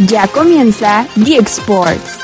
[0.00, 2.18] Ya comienza Geek Sports.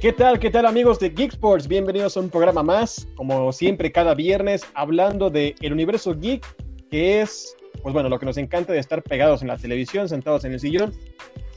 [0.00, 1.68] ¿Qué tal, qué tal amigos de Geek Sports?
[1.68, 6.44] Bienvenidos a un programa más, como siempre cada viernes, hablando del el universo geek,
[6.90, 10.44] que es, pues bueno, lo que nos encanta de estar pegados en la televisión, sentados
[10.44, 10.92] en el sillón,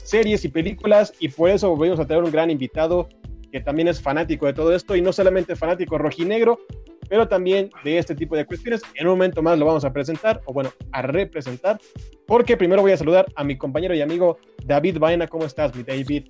[0.03, 3.07] series y películas, y por eso volvemos a tener un gran invitado
[3.51, 6.59] que también es fanático de todo esto, y no solamente fanático rojinegro,
[7.07, 8.81] pero también de este tipo de cuestiones.
[8.95, 11.79] En un momento más lo vamos a presentar, o bueno, a representar,
[12.25, 15.27] porque primero voy a saludar a mi compañero y amigo David Vaina.
[15.27, 16.29] ¿Cómo estás, mi David?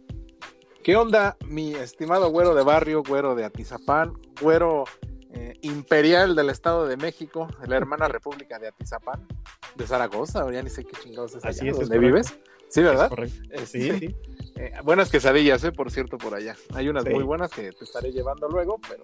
[0.84, 4.84] ¿Qué onda, mi estimado güero de barrio, güero de Atizapán, güero
[5.34, 9.28] eh, imperial del Estado de México, de la hermana República de Atizapán,
[9.76, 12.40] de Zaragoza, ya ni sé qué chingados es allá, Así es, ¿dónde es vives?
[12.70, 13.06] Sí, ¿verdad?
[13.06, 13.40] Es correcto.
[13.52, 14.16] Este, Sí, sí.
[14.56, 16.56] eh, buenas quesadillas, eh, por cierto, por allá.
[16.73, 17.09] Hay unas Sí.
[17.09, 19.04] muy buenas que te estaré llevando luego, pero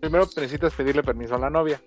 [0.00, 1.80] primero necesitas pedirle permiso a la novia.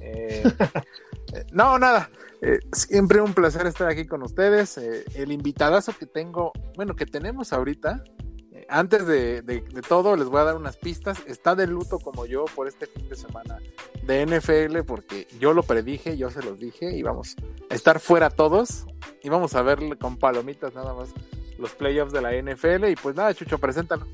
[0.00, 0.42] Eh,
[1.34, 2.08] eh, no, nada.
[2.40, 4.78] Eh, siempre un placer estar aquí con ustedes.
[4.78, 8.27] Eh, el invitadazo que tengo, bueno, que tenemos ahorita, eh,
[8.68, 11.18] antes de, todo, les voy a dar unas pistas.
[11.26, 13.58] Está de luto como yo por este fin de semana
[14.02, 17.36] de NFL, porque yo lo predije, yo se los dije, íbamos
[17.70, 18.86] a estar fuera todos,
[19.22, 21.10] íbamos a ver con palomitas nada más
[21.58, 22.88] los playoffs de la NFL.
[22.90, 24.06] Y pues nada, Chucho, preséntalo.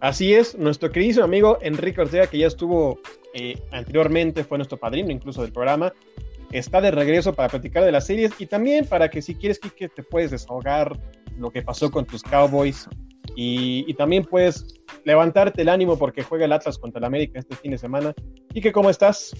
[0.00, 3.00] Así es, nuestro queridísimo amigo Enrique Ortega, que ya estuvo
[3.34, 5.92] eh, anteriormente, fue nuestro padrino incluso del programa,
[6.52, 9.90] está de regreso para platicar de las series y también para que si quieres, Kike,
[9.90, 10.98] te puedes desahogar
[11.36, 12.88] lo que pasó con tus Cowboys
[13.42, 14.66] y, y también puedes
[15.04, 18.12] levantarte el ánimo porque juega el Atlas contra el América este fin de semana.
[18.52, 19.34] Kike, ¿cómo estás?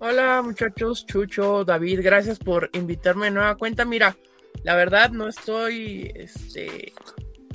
[0.00, 3.84] Hola muchachos, Chucho, David, gracias por invitarme de nueva cuenta.
[3.84, 4.16] Mira,
[4.62, 6.94] la verdad no estoy este,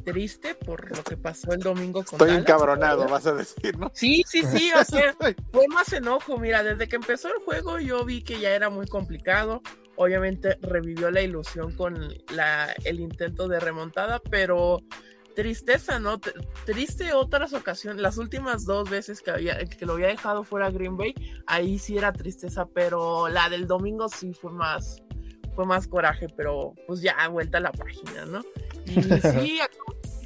[0.05, 2.43] triste por lo que pasó el domingo con Estoy Dallas.
[2.43, 3.89] encabronado, vas a decir, ¿no?
[3.95, 5.15] Sí, sí, sí, o sea,
[5.51, 6.37] fue más enojo.
[6.37, 9.63] Mira, desde que empezó el juego yo vi que ya era muy complicado.
[9.95, 14.79] Obviamente revivió la ilusión con la, el intento de remontada, pero
[15.35, 16.19] tristeza, ¿no?
[16.19, 16.33] T-
[16.65, 20.97] Triste otras ocasiones, las últimas dos veces que, había, que lo había dejado fuera Green
[20.97, 21.13] Bay,
[21.47, 25.01] ahí sí era tristeza, pero la del domingo sí fue más,
[25.55, 28.41] fue más coraje, pero pues ya vuelta a la página, ¿no?
[28.85, 29.59] Y sí,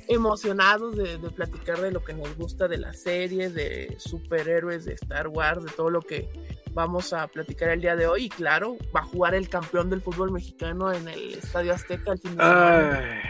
[0.08, 4.94] emocionados de, de platicar de lo que nos gusta de las series, de superhéroes, de
[4.94, 6.30] Star Wars, de todo lo que
[6.74, 8.26] vamos a platicar el día de hoy.
[8.26, 12.20] Y claro, va a jugar el campeón del fútbol mexicano en el Estadio Azteca el
[12.20, 13.22] fin de semana.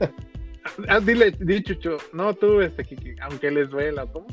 [0.88, 4.26] Ah, dile, di Chucho, no tú, este, Kiki, aunque les duela, ¿cómo?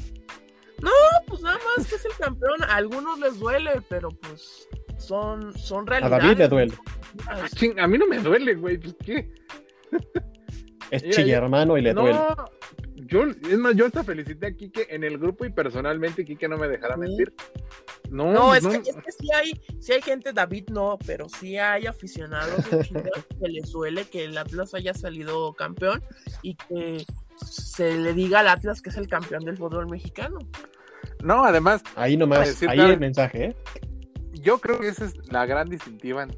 [1.28, 2.64] pues nada más que es el campeón.
[2.64, 6.24] A algunos les duele, pero pues son, son A realidades.
[6.24, 6.74] David le duele.
[7.28, 9.32] Ah, ching, a mí no me duele, güey, pues qué.
[10.92, 12.20] Es chilla, hermano, y le no, duele.
[13.12, 16.58] Yo, es más, yo hasta felicité a Kike en el grupo y personalmente Kike no
[16.58, 17.02] me dejará Sí.
[17.02, 17.34] mentir.
[18.10, 21.28] No, No, es, no, Que, es que sí hay, sí hay gente, David no, pero
[21.30, 22.66] sí hay aficionados
[23.40, 26.02] que les duele que el Atlas haya salido campeón
[26.42, 27.06] y que
[27.46, 30.40] se le diga al Atlas que es el campeón del fútbol mexicano.
[31.24, 33.56] no, además, Ahí nomás, decir ahí el mensaje, ¿eh?
[34.34, 36.36] yo creo que esa es la gran distintiva en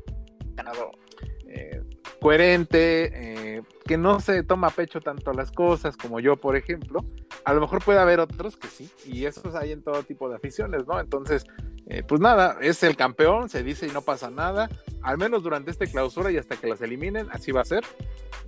[0.56, 0.92] ganado
[1.54, 1.82] eh,
[2.22, 3.12] coherente,
[3.58, 7.04] eh, que no se toma a pecho tanto las cosas como yo, por ejemplo.
[7.46, 10.36] A lo mejor puede haber otros que sí, y esos hay en todo tipo de
[10.36, 11.00] aficiones, ¿no?
[11.00, 11.46] Entonces,
[11.88, 14.70] eh, pues nada, es el campeón, se dice y no pasa nada,
[15.02, 17.84] al menos durante esta clausura y hasta que las eliminen, así va a ser.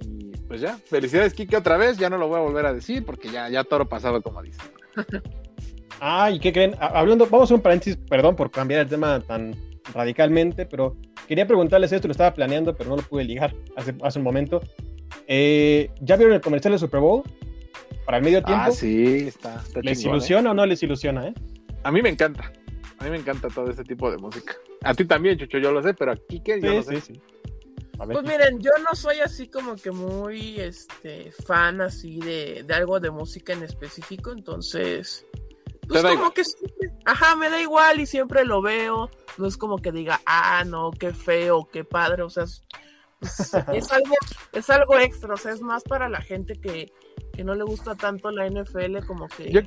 [0.07, 3.03] Y pues ya, felicidades Kike otra vez, ya no lo voy a volver a decir
[3.05, 4.61] porque ya, ya toro pasado como dice.
[6.01, 6.75] Ah, ¿y qué creen?
[6.79, 9.55] Ha- Hablando, vamos a un paréntesis, perdón por cambiar el tema tan
[9.93, 10.97] radicalmente, pero
[11.27, 14.61] quería preguntarles esto, lo estaba planeando, pero no lo pude ligar hace, hace un momento.
[15.27, 17.23] Eh, ¿Ya vieron el comercial de Super Bowl?
[18.05, 18.65] Para el medio tiempo.
[18.67, 19.61] Ah, sí, está.
[19.65, 20.17] está ¿Les chingón, ¿eh?
[20.17, 21.33] ilusiona o no les ilusiona, eh?
[21.83, 22.51] A mí me encanta.
[22.99, 24.53] A mí me encanta todo este tipo de música.
[24.83, 27.01] A ti también, Chucho, yo lo sé, pero a Kike yo Sí, no sé.
[27.01, 27.21] sí, sí.
[27.99, 32.63] A ver, Pues miren, yo no soy así como que muy este fan así de,
[32.67, 35.25] de algo de música en específico, entonces
[35.87, 39.77] pues como que siempre, ajá, me da igual y siempre lo veo, no es como
[39.77, 42.63] que diga, ah, no, qué feo, qué padre, o sea, es,
[43.21, 44.15] es- es algo,
[44.53, 46.91] es algo extra, o sea, es más para la gente que,
[47.33, 49.61] que no le gusta tanto la NFL, como que Yo-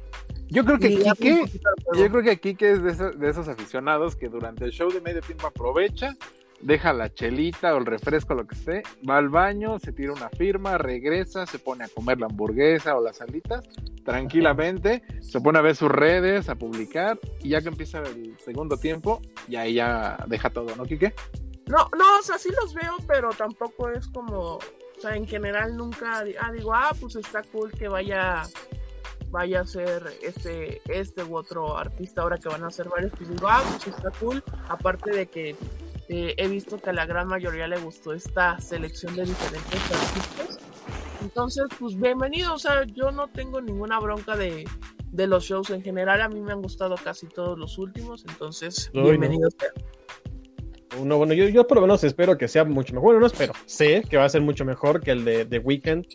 [0.50, 1.60] Yo creo que Kike,
[1.94, 5.00] yo creo que Kike es de esos, de esos aficionados que durante el show de
[5.00, 6.16] medio tiempo aprovecha,
[6.60, 10.28] deja la chelita o el refresco, lo que esté, va al baño, se tira una
[10.30, 13.64] firma, regresa, se pone a comer la hamburguesa o las alitas,
[14.04, 18.76] tranquilamente, se pone a ver sus redes, a publicar, y ya que empieza el segundo
[18.76, 21.14] tiempo, y ahí ya deja todo, ¿no, Kike?
[21.66, 25.76] No, no, o sea, sí los veo, pero tampoco es como, o sea, en general
[25.76, 28.42] nunca ah, digo, ah, pues está cool que vaya
[29.30, 33.28] vaya a ser este este u otro artista ahora que van a ser varios, pues
[33.28, 35.54] digo, ah, pues está cool, aparte de que
[36.08, 40.58] eh, he visto que a la gran mayoría le gustó esta selección de diferentes artistas.
[41.22, 44.64] Entonces, pues bienvenido, o sea, yo no tengo ninguna bronca de,
[45.10, 48.90] de los shows en general, a mí me han gustado casi todos los últimos, entonces,
[48.92, 49.48] bienvenido
[51.04, 51.18] no.
[51.18, 53.06] bueno, yo, yo por lo menos espero que sea mucho mejor.
[53.06, 53.52] Bueno, no espero.
[53.66, 56.06] Sé que va a ser mucho mejor que el de The Weeknd.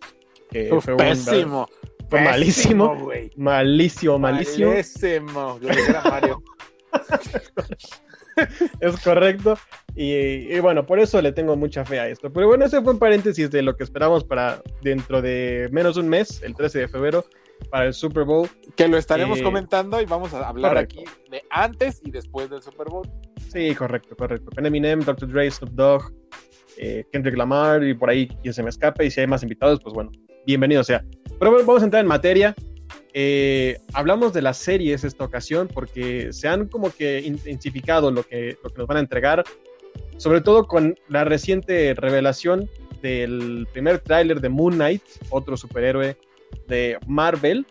[0.50, 1.68] Que fue pésimo.
[2.10, 3.10] fue malísimo.
[3.38, 4.70] Malísimo, malísimo.
[4.72, 5.60] Malísimo.
[6.04, 6.44] Mario.
[8.80, 9.58] es correcto.
[9.96, 12.32] Y, bueno, por eso le tengo mucha fe a esto.
[12.32, 16.02] Pero bueno, ese fue un paréntesis de lo que esperamos para dentro de menos de
[16.02, 17.26] un mes, el 13 de febrero,
[17.70, 18.50] para el Super Bowl.
[18.76, 22.64] Que lo estaremos eh, comentando y vamos a hablar aquí de antes y después del
[22.64, 23.08] Super Bowl.
[23.52, 24.50] Sí, correcto, correcto.
[24.56, 25.30] Con Eminem, Dr.
[25.30, 26.12] Dre, Snoop Dogg,
[26.78, 29.06] eh, Kendrick Lamar y por ahí quien se me escape.
[29.06, 30.12] Y si hay más invitados, pues bueno,
[30.48, 31.06] bienvenido sea.
[31.38, 32.56] Pero bueno, vamos a entrar en materia.
[33.14, 38.58] Eh, hablamos de las series esta ocasión porque se han como que intensificado lo que,
[38.64, 39.44] lo que nos van a entregar,
[40.18, 42.70] sobre todo con la reciente revelación
[43.02, 46.18] del primer tráiler de Moon Knight, otro superhéroe
[46.68, 47.66] de Marvel,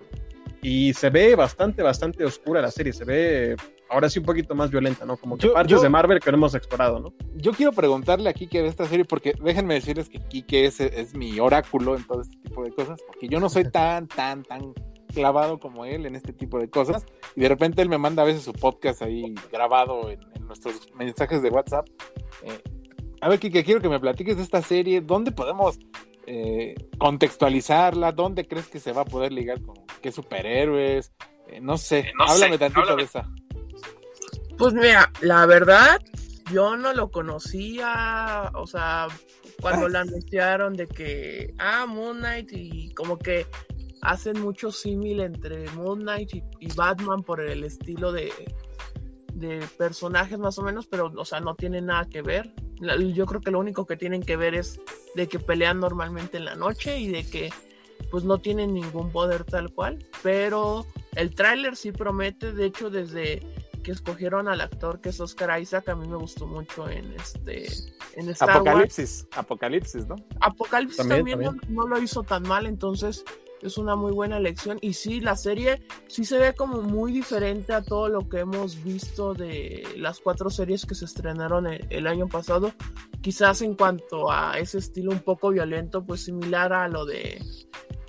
[0.60, 3.56] y se ve bastante, bastante oscura la serie, se ve
[3.88, 5.16] ahora sí un poquito más violenta, ¿no?
[5.16, 7.12] Como que partes de Marvel que no hemos explorado, ¿no?
[7.34, 11.14] Yo quiero preguntarle a Kike de esta serie, porque déjenme decirles que Kike es, es
[11.14, 14.72] mi oráculo en todo este tipo de cosas, porque yo no soy tan, tan, tan
[15.12, 17.06] clavado como él en este tipo de cosas.
[17.36, 21.40] Y de repente él me manda a veces su podcast ahí grabado en, nuestros mensajes
[21.42, 21.86] de WhatsApp.
[22.42, 22.62] Eh,
[23.20, 25.00] a ver, Kike, quiero que me platiques de esta serie.
[25.00, 25.78] ¿Dónde podemos
[26.26, 28.12] eh, contextualizarla?
[28.12, 31.12] ¿Dónde crees que se va a poder ligar con qué superhéroes?
[31.48, 33.28] Eh, no sé, háblame tantito de esa.
[34.58, 36.00] Pues mira, la verdad,
[36.52, 39.08] yo no lo conocía, o sea,
[39.60, 43.46] cuando la anunciaron de que, ah, Moon Knight y como que
[44.02, 48.32] hacen mucho símil entre Moon Knight y, Batman por el estilo de,
[49.34, 52.52] de personajes más o menos, pero o sea, no tienen nada que ver.
[53.14, 54.80] Yo creo que lo único que tienen que ver es
[55.14, 57.50] de que pelean normalmente en la noche y de que
[58.10, 60.84] pues no tienen ningún poder tal cual, pero
[61.14, 63.40] el tráiler sí promete, de hecho desde
[63.82, 67.68] que escogieron al actor que es Oscar Isaac, a mí me gustó mucho en este
[68.14, 70.16] en Star Apocalipsis, Apocalipsis, ¿no?
[70.40, 73.24] Apocalipsis también, no, lo hizo tan mal, entonces
[73.62, 74.78] es una muy buena elección.
[74.80, 78.82] Y sí, la serie sí se ve como muy diferente a todo lo que hemos
[78.82, 82.72] visto de las cuatro series que se estrenaron el, año pasado.
[83.20, 87.40] Quizás en cuanto a ese estilo un poco violento, pues similar a lo de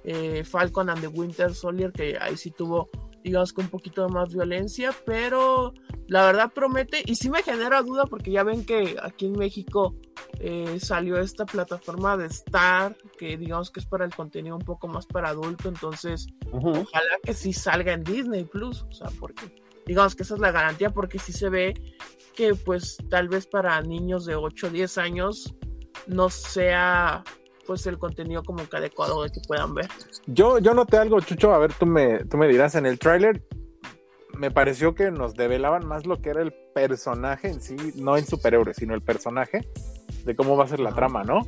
[0.04, 2.90] eh, Falcon and the Winter Soldier, que ahí sí tuvo
[3.24, 5.74] digamos que un poquito de más violencia, pero
[6.08, 9.96] la verdad promete y sí me genera duda porque ya ven que aquí en México
[10.40, 14.88] eh, salió esta plataforma de Star, que digamos que es para el contenido un poco
[14.88, 20.16] más para adulto, entonces ojalá que sí salga en Disney Plus, o sea, porque digamos
[20.16, 21.74] que esa es la garantía porque sí se ve
[22.36, 25.56] que pues tal vez para niños de 8 o 10 años
[26.08, 27.24] no sea
[27.66, 29.88] pues el contenido como que adecuado de que puedan ver.
[30.28, 33.44] Yo, yo noté algo, Chucho, a ver, tú me, tú me dirás, en el tráiler
[34.38, 38.26] me pareció que nos develaban más lo que era el personaje en sí, no el
[38.26, 39.68] superhéroe, sino el personaje,
[40.26, 41.48] de cómo va a ser la trama, ¿no?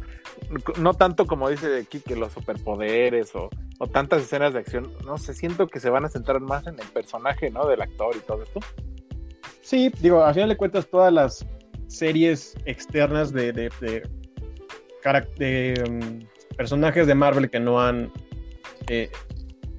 [0.77, 5.17] No tanto como dice aquí que los superpoderes o, o, tantas escenas de acción, no
[5.17, 7.65] sé, siento que se van a centrar más en el personaje, ¿no?
[7.65, 8.59] Del actor y todo esto.
[9.61, 11.45] Sí, digo, al final de cuentas todas las
[11.87, 14.03] series externas de, de, de,
[15.11, 18.11] mm, personajes de Marvel que no han
[18.87, 19.09] eh,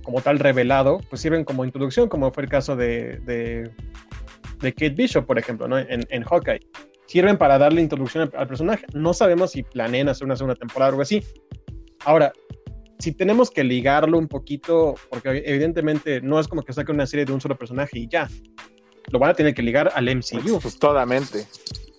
[0.03, 3.71] como tal revelado, pues sirven como introducción, como fue el caso de, de,
[4.61, 5.79] Kate Bishop, por ejemplo, ¿no?
[5.79, 6.61] en, en Hawkeye.
[7.07, 8.85] Sirven para darle introducción al, personaje.
[8.95, 11.23] No sabemos si planean hacer una segunda temporada o algo así.
[12.05, 12.33] Ahora,
[12.99, 17.25] si tenemos que ligarlo un poquito, porque evidentemente no es como que saque una serie
[17.25, 18.29] de un solo personaje y ya.
[19.13, 20.41] Lo van a tener que ligar al MCU.
[20.43, 21.47] Pues, pues totalmente.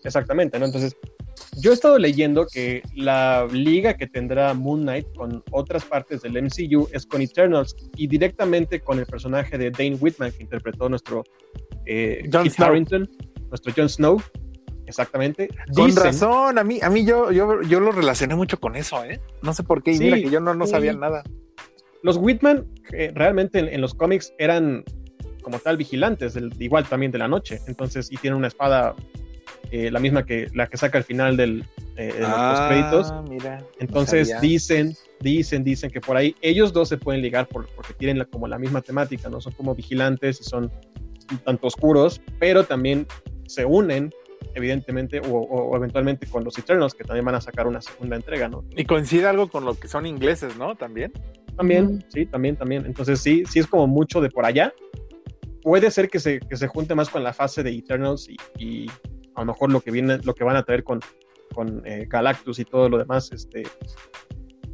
[0.04, 0.66] Exactamente, ¿no?
[0.66, 0.96] Entonces,
[1.62, 6.42] yo he estado leyendo que la liga que tendrá Moon Knight con otras partes del
[6.42, 11.24] MCU es con Eternals y directamente con el personaje de Dane Whitman que interpretó nuestro
[11.86, 13.10] eh, John Harrington,
[13.50, 14.22] nuestro Jon Snow.
[14.86, 15.50] Exactamente.
[15.76, 19.20] Con razón, a mí, a mí yo, yo, yo lo relacioné mucho con eso, ¿eh?
[19.42, 21.24] No sé por qué, y mira que yo no, no sabía nada.
[22.04, 24.86] Los Whitman eh, realmente en, los cómics eran
[25.42, 28.96] como tal vigilantes, igual también de la noche, entonces, y tienen una espada
[29.72, 33.14] eh, la misma que la que saca al final del, eh, de los ah, créditos.
[33.80, 38.24] Entonces dicen, dicen, dicen que por ahí ellos dos se pueden ligar por, porque tienen
[38.32, 39.42] como la misma temática, ¿no?
[39.42, 40.72] Son como vigilantes y son
[41.32, 43.06] un tanto oscuros, pero también
[43.46, 44.12] se unen
[44.54, 48.48] evidentemente, o, o, eventualmente con los Eternals, que también van a sacar una segunda entrega,
[48.48, 48.64] ¿no?
[48.76, 50.76] Y coincide algo con lo que son ingleses, ¿no?
[50.76, 51.12] También.
[51.56, 52.86] También, sí, también, también.
[52.86, 54.74] Entonces sí, sí es como mucho de por allá.
[55.62, 58.92] Puede ser que se, que se junte más con la fase de Eternals y, y
[59.38, 61.00] a lo mejor lo que viene, lo que van a traer con,
[61.54, 63.64] con eh, Galactus y todo lo demás, este,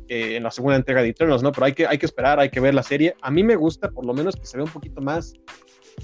[0.08, 1.52] eh, en la segunda entrega de Eternals, ¿no?
[1.52, 3.16] Pero hay que, hay que esperar, hay que ver la serie.
[3.22, 5.34] A mí me gusta, por lo menos, que se vea un poquito más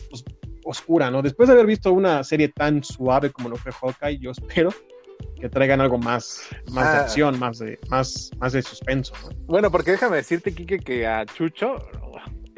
[0.10, 0.24] pues,
[0.66, 1.22] oscura, ¿no?
[1.22, 4.72] Después de haber visto una serie tan suave como lo fue Hawkeye, yo espero
[5.39, 7.01] que traigan algo más, más de Ah.
[7.01, 9.30] acción, más de, más, más de suspenso, ¿no?
[9.46, 11.78] Bueno, porque déjame decirte, Kike, que a Chucho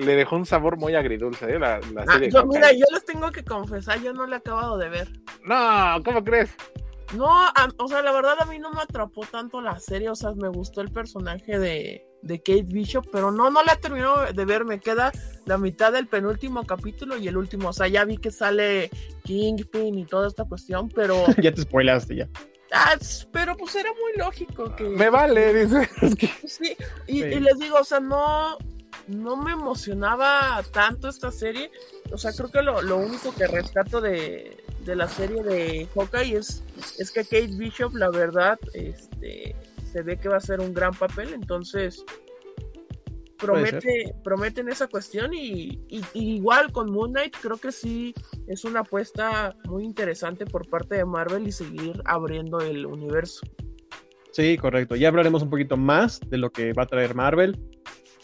[0.02, 1.60] le dejó un sabor muy agridulce, ¿eh?
[1.60, 2.30] La, la Ah, serie.
[2.32, 5.08] yo, mira, yo les tengo que confesar, yo no la he acabado de ver.
[5.46, 6.50] No, ¿cómo crees?
[7.16, 10.16] No, a- o sea, la verdad a mí no me atrapó tanto la serie, o
[10.16, 14.32] sea, me gustó el personaje de, de Kate Bishop, pero no, no la he terminado
[14.32, 15.12] de ver, me queda
[15.46, 18.90] la mitad del penúltimo capítulo y el último, o sea, ya vi que sale
[19.24, 22.30] Kingpin y toda esta cuestión, pero, ya te spoilaste ya.
[22.72, 22.96] ah,
[23.34, 24.86] pero pues era muy lógico que...
[24.86, 25.90] Me vale, dice.
[26.02, 26.78] Es que- Sí,
[27.08, 27.26] y, Sí.
[27.26, 28.58] y les digo, o sea, no,
[29.08, 31.72] no me emocionaba tanto esta serie.
[32.12, 36.38] O sea, creo que lo, lo único que rescato de, de la serie de Hawkeye
[36.38, 36.64] es,
[36.98, 39.56] es que Kate Bishop, la verdad, este,
[39.92, 41.34] se ve que va a ser un gran papel.
[41.34, 42.04] Entonces,
[43.38, 45.34] promete, prometen esa cuestión.
[45.34, 48.14] Y, y- y igual con Moon Knight, creo que sí
[48.48, 53.42] es una apuesta muy interesante por parte de Marvel y seguir abriendo el universo.
[54.32, 54.96] Sí, correcto.
[54.96, 57.60] Ya hablaremos un poquito más de lo que va a traer Marvel,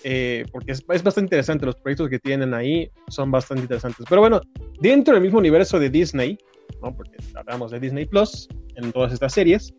[0.03, 1.65] eh, porque es, es bastante interesante.
[1.65, 4.05] Los proyectos que tienen ahí son bastante interesantes.
[4.09, 4.41] Pero bueno,
[4.79, 6.37] dentro del mismo universo de Disney,
[6.81, 6.95] ¿no?
[6.95, 9.73] porque hablamos de Disney Plus en todas estas series,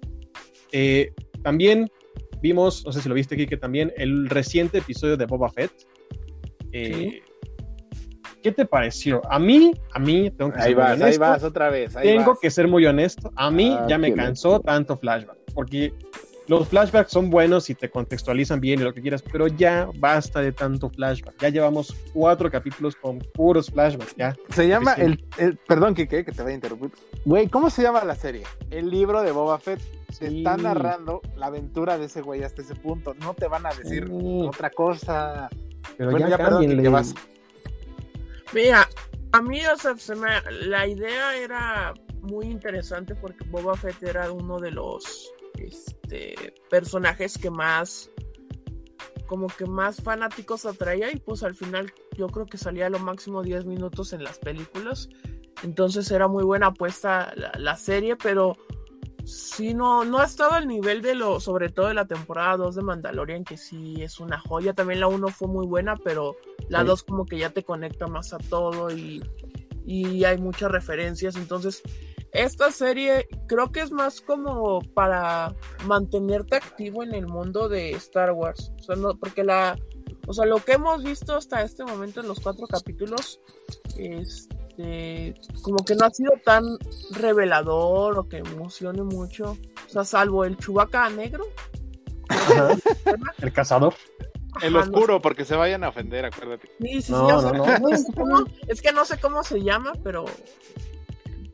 [0.73, 1.11] eh,
[1.43, 1.89] también
[2.43, 5.73] vimos, no sé si lo viste aquí, que también el reciente episodio de Boba Fett.
[6.73, 7.21] Eh,
[8.43, 9.21] ¿Qué te pareció?
[9.31, 11.97] A mí, a mí, tengo que Ahí ser muy vas, ahí honesto, vas otra vez.
[11.97, 12.39] ahí tengo vas.
[12.41, 13.33] que ser muy honesto.
[13.35, 14.63] A mí Ah, ya me cansó loco.
[14.65, 15.39] tanto flashback.
[15.55, 15.93] Porque
[16.49, 20.41] los flashbacks son buenos y te contextualizan bien y lo que quieras, pero ya basta
[20.41, 21.37] de tanto flashback.
[21.41, 24.17] Ya llevamos cuatro capítulos con puros flashbacks.
[24.17, 24.35] Ya.
[24.51, 26.91] Se llama el, el- Perdón, Kike, que te voy a interrumpir.
[27.25, 28.45] Güey, ¿cómo se llama la serie?
[28.71, 29.81] El libro de Boba Fett.
[30.19, 30.39] Te Sí.
[30.39, 33.15] está narrando la aventura de ese güey hasta ese punto.
[33.21, 35.51] No te van a decir Sí, otra cosa.
[35.99, 36.67] pero bueno, ya, ya, perdón.
[36.67, 37.15] Kike, vas.
[38.55, 38.89] Mira,
[39.33, 44.33] a mí, o sea, se me- la idea era muy interesante porque Boba Fett era
[44.33, 48.11] uno de los este, personajes que más,
[49.27, 52.99] como que más fanáticos atraía y pues al final yo creo que salía a lo
[52.99, 55.09] máximo 10 minutos en las películas.
[55.63, 58.57] Entonces era muy buena apuesta la, la serie, pero
[59.29, 62.77] sí no, no ha estado al nivel de lo, sobre todo de la temporada 2
[62.77, 64.73] de Mandalorian, que sí es una joya.
[64.73, 66.37] También la 1 fue muy buena, pero
[66.69, 66.87] la Sí.
[66.87, 69.23] 2 como que ya te conecta más a todo y,
[69.85, 71.37] y hay muchas referencias.
[71.37, 71.83] Entonces,
[72.39, 75.55] esta serie creo que es más como para
[75.87, 78.73] mantenerte activo en el mundo de Star Wars.
[78.81, 79.77] O sea, no, porque la,
[80.27, 83.41] o sea, lo que hemos visto hasta este momento en los cuatro capítulos,
[83.97, 86.65] este, como que no ha sido tan
[87.13, 89.57] revelador o que emocione mucho.
[89.87, 91.45] O sea, salvo el Chubaca negro.
[93.39, 93.95] El cazador.
[94.61, 96.69] El Ajá, no oscuro, porque se vayan a ofender, acuérdate.
[96.81, 97.89] Sí, sí, No, sí, o no, sea, no.
[98.47, 100.25] sé es que no sé cómo se llama, pero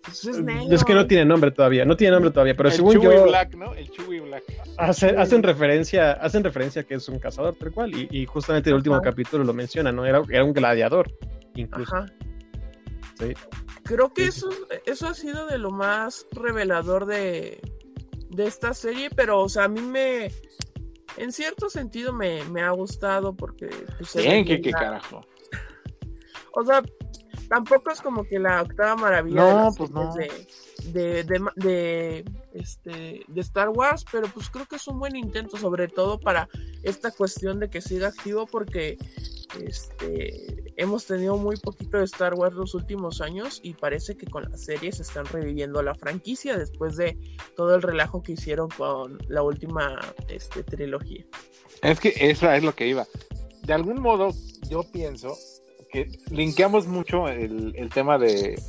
[0.04, 0.74] pues es negro.
[0.74, 3.24] Es que no tiene nombre todavía, no tiene nombre todavía, pero el según Chewie yo
[3.24, 3.74] Black, ¿no?
[3.74, 4.42] El Chewie Black.
[4.76, 8.70] hace- hacen referencia, hacen referencia a que es un cazador tal cual y, y justamente
[8.70, 9.04] el último Ajá.
[9.04, 10.04] capítulo lo menciona, ¿no?
[10.06, 11.10] Era, era un gladiador,
[11.54, 11.94] incluso.
[11.96, 12.06] Ajá.
[13.18, 13.32] Sí.
[13.84, 14.50] Creo que Sí, eso,
[14.86, 17.60] eso ha sido de lo más revelador de,
[18.30, 20.30] de esta serie, pero o sea, a mí me,
[21.16, 23.68] en cierto sentido me, me ha gustado porque
[23.98, 25.20] pues, Bien, que qué carajo.
[26.56, 26.82] O sea,
[27.54, 30.12] tampoco es como que la octava maravilla No, de, pues no.
[30.14, 30.46] de,
[30.92, 35.14] de, de, ma- de, este, de Star Wars, pero pues creo que es un buen
[35.14, 36.48] intento, sobre todo para
[36.82, 38.98] esta cuestión de que siga activo, porque
[39.64, 44.50] este, hemos tenido muy poquito de Star Wars los últimos años y parece que con
[44.50, 47.16] las series están reviviendo la franquicia después de
[47.56, 51.24] todo el relajo que hicieron con la última este, trilogía.
[51.82, 53.06] Es que eso es lo que iba.
[53.62, 54.30] De algún modo,
[54.68, 55.36] yo pienso
[55.94, 58.60] que linkeamos mucho el, el tema de,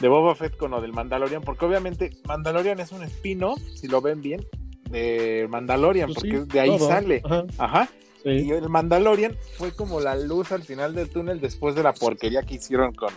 [0.00, 4.00] de Boba Fett con lo del Mandalorian, porque obviamente Mandalorian es un spin-off, si lo
[4.00, 4.44] ven bien,
[4.90, 6.88] de Mandalorian, Pues sí, porque de ahí todo.
[6.88, 7.22] sale.
[7.24, 7.88] Ajá, Ajá.
[8.24, 8.30] sí.
[8.30, 12.42] Y el Mandalorian fue como la luz al final del túnel después de la porquería
[12.42, 13.10] que hicieron con.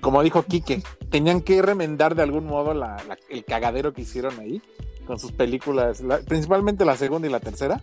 [0.00, 4.38] Como dijo Quique, tenían que remendar de algún modo la- la- el cagadero que hicieron
[4.38, 4.62] ahí
[5.06, 7.82] con sus películas, la- principalmente la segunda y la tercera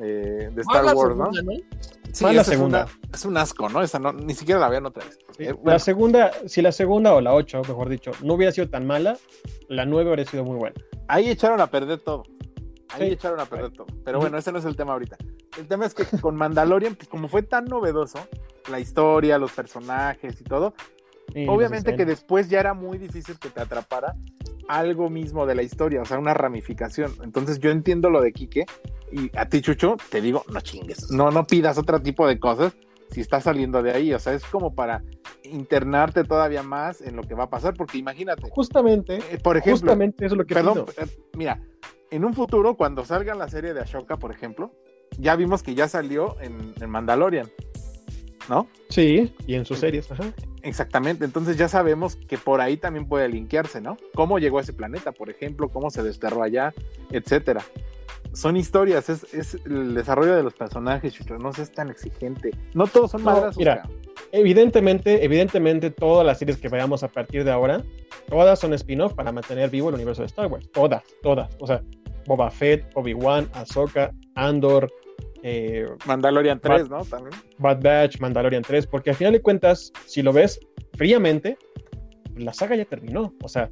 [0.00, 1.30] eh, de Star la Wars, ¿no?
[2.12, 2.84] Sí, la es segunda.
[2.84, 3.82] una- Es, un asco, ¿no?
[3.82, 5.18] Esa no, ni siquiera la vean otra vez.
[5.36, 8.68] Sí, Eh, La segunda, si la segunda o la 8, mejor dicho, no hubiera sido
[8.68, 9.16] tan mala,
[9.68, 10.76] la 9 habría sido muy buena.
[11.08, 12.22] ahí echaron a perder todo.
[12.94, 13.12] Ahí Sí.
[13.14, 13.86] echaron a perder todo.
[14.04, 15.16] Pero bueno, ese no es el tema ahorita.
[15.58, 18.18] El tema es que con Mandalorian, pues como fue tan novedoso,
[18.70, 20.74] la historia, los personajes y todo,
[21.48, 24.12] Obviamente que después ya era muy difícil que te atrapara
[24.68, 27.12] algo mismo de la historia, o sea, una ramificación.
[27.22, 28.64] Entonces yo entiendo lo de Quique
[29.10, 32.72] y a ti, Chucho, te digo, no chingues, no, no pidas otro tipo de cosas
[33.10, 35.04] si estás saliendo de ahí, o sea, es como para
[35.44, 39.80] internarte todavía más en lo que va a pasar, porque imagínate, Justamente, eh, por ejemplo,
[39.80, 40.86] justamente eso es lo que perdón, pido.
[40.96, 41.60] eh, mira,
[42.10, 44.72] en un futuro, cuando salga la serie de Ashoka, por ejemplo,
[45.18, 47.50] ya vimos que ya salió en, en Mandalorian,
[48.48, 48.66] ¿no?
[48.88, 50.32] Sí, y en sus series, ajá.
[50.62, 53.96] Exactamente, entonces ya sabemos que por ahí también puede linkearse, ¿no?
[54.14, 56.72] Cómo llegó a ese planeta, por ejemplo, cómo se desterró allá,
[57.10, 57.62] etcétera.
[58.32, 62.52] Son historias, es, es el desarrollo de los personajes, Chucho, no seas tan exigente.
[62.74, 63.82] No todos son No, madrazos, mira.
[64.30, 67.82] Evidentemente, evidentemente, todas las series que veamos a partir de ahora,
[68.28, 70.70] todas son spin-off para mantener vivo el universo de Star Wars.
[70.72, 71.54] Todas, todas.
[71.60, 71.82] O sea,
[72.26, 74.90] Boba Fett, Obi-Wan, Ahsoka, Andor,
[75.42, 77.04] eh, Mandalorian 3, ¿no?
[77.04, 77.34] También.
[77.58, 80.60] Bad Batch, Mandalorian 3, porque al final de cuentas, si lo ves
[80.96, 81.56] fríamente,
[82.36, 83.34] la saga ya terminó.
[83.42, 83.70] O sea,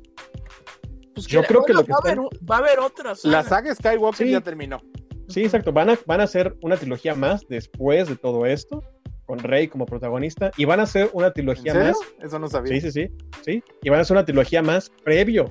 [1.14, 3.32] Pues Yo creo que lo que va, haber, va a haber otra saga.
[3.36, 4.32] La saga Skywalker Sí.
[4.32, 4.80] ya terminó.
[5.28, 5.72] sí, exacto.
[5.72, 8.82] Van a, van a hacer una trilogía más después de todo esto,
[9.26, 11.88] con Rey como protagonista, y van a hacer una ¿En trilogía serio?
[11.88, 12.72] más Eso no sabía.
[12.72, 13.08] Sí, sí, sí,
[13.44, 13.62] sí.
[13.82, 15.46] Y van a hacer una trilogía más previo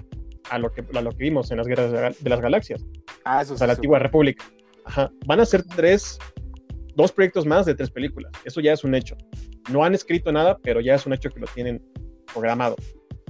[0.50, 2.84] a lo que, a lo que vimos en las guerras de, las galaxias,
[3.24, 3.60] Ah, eso o sí.
[3.60, 3.78] sea, la sí.
[3.80, 4.44] antigua república.
[5.26, 6.18] Van a ser tres,
[6.96, 8.32] dos proyectos más de tres películas.
[8.44, 9.16] Eso ya es un hecho.
[9.72, 11.84] No han escrito nada, pero ya es un hecho que lo tienen
[12.34, 12.76] programado.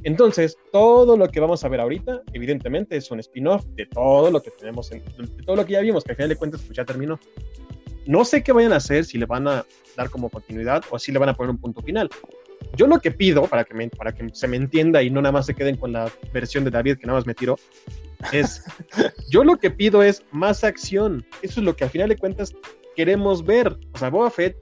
[0.04, 4.42] Entonces, todo lo que vamos a ver ahorita, evidentemente, es un spin-off de todo lo
[4.42, 6.78] que tenemos, en, de todo lo que ya vimos, que al final de cuentas, pues
[6.78, 7.20] ya terminó.
[8.06, 9.66] No sé qué vayan a hacer, si le van a
[9.98, 12.10] dar como continuidad o si le van a poner un punto final.
[12.75, 15.46] Yo lo que pido, para que, para que se me entienda y no nada más
[15.46, 17.58] se queden con la versión de David que nada más me tiró,
[18.32, 18.64] es,
[19.30, 21.26] yo lo que pido es más acción.
[21.42, 22.54] Eso es lo que al final de cuentas
[22.96, 23.78] queremos ver.
[23.94, 24.58] O sea, Boba Fett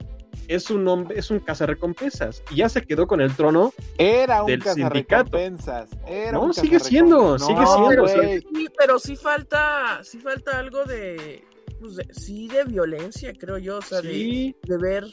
[0.46, 3.72] es un hombre, es un cazarrecompensas y ya se quedó con el trono.
[3.98, 5.90] Era un del cazarrecompensas.
[6.06, 8.08] Era No, un sigue siendo, sigue No, siendo.
[8.08, 11.44] Sí, pero sí falta, sí falta algo de,
[11.80, 15.04] pues de- sí de violencia, creo yo, o sea, de ver.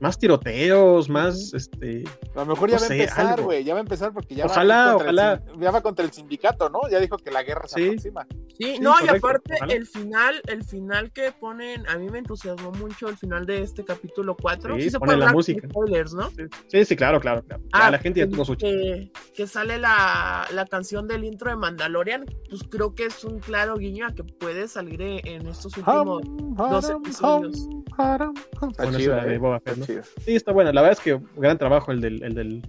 [0.00, 2.04] Más tiroteos, más este.
[2.34, 3.64] A lo mejor ya No va a empezar, güey.
[3.64, 5.42] Ya va a empezar porque ya Ojalá, va, contra el ojalá.
[5.52, 6.80] sin- ya va contra el sindicato, ¿no?
[6.90, 7.86] Ya dijo que la guerra se Sí.
[7.88, 8.26] aproxima.
[8.58, 9.72] Sí, Sí, no, y aparte ojalá.
[9.72, 13.84] el final, el final que ponen, a mí me entusiasmó mucho el final de este
[13.84, 14.74] capítulo 4.
[14.76, 15.68] Sí, Sí, se ponen la música.
[15.68, 16.30] spoilers, ¿no?
[16.68, 17.62] Sí, sí, claro, claro, claro.
[17.62, 21.24] Ya Ah, la gente ya que- tuvo su que, que sale la, la canción del
[21.24, 25.46] intro de Mandalorian, pues creo que es un claro guiño a que puede salir en
[25.46, 26.22] estos últimos.
[26.26, 27.58] Hum, dos haram, episodios.
[27.60, 28.70] hum, hum.
[28.70, 29.38] Está chido, de.
[29.38, 29.84] Boba Fett, ¿no?
[29.92, 30.02] Chido.
[30.24, 30.72] Sí, está buena.
[30.72, 32.62] La verdad es que gran trabajo el del, el del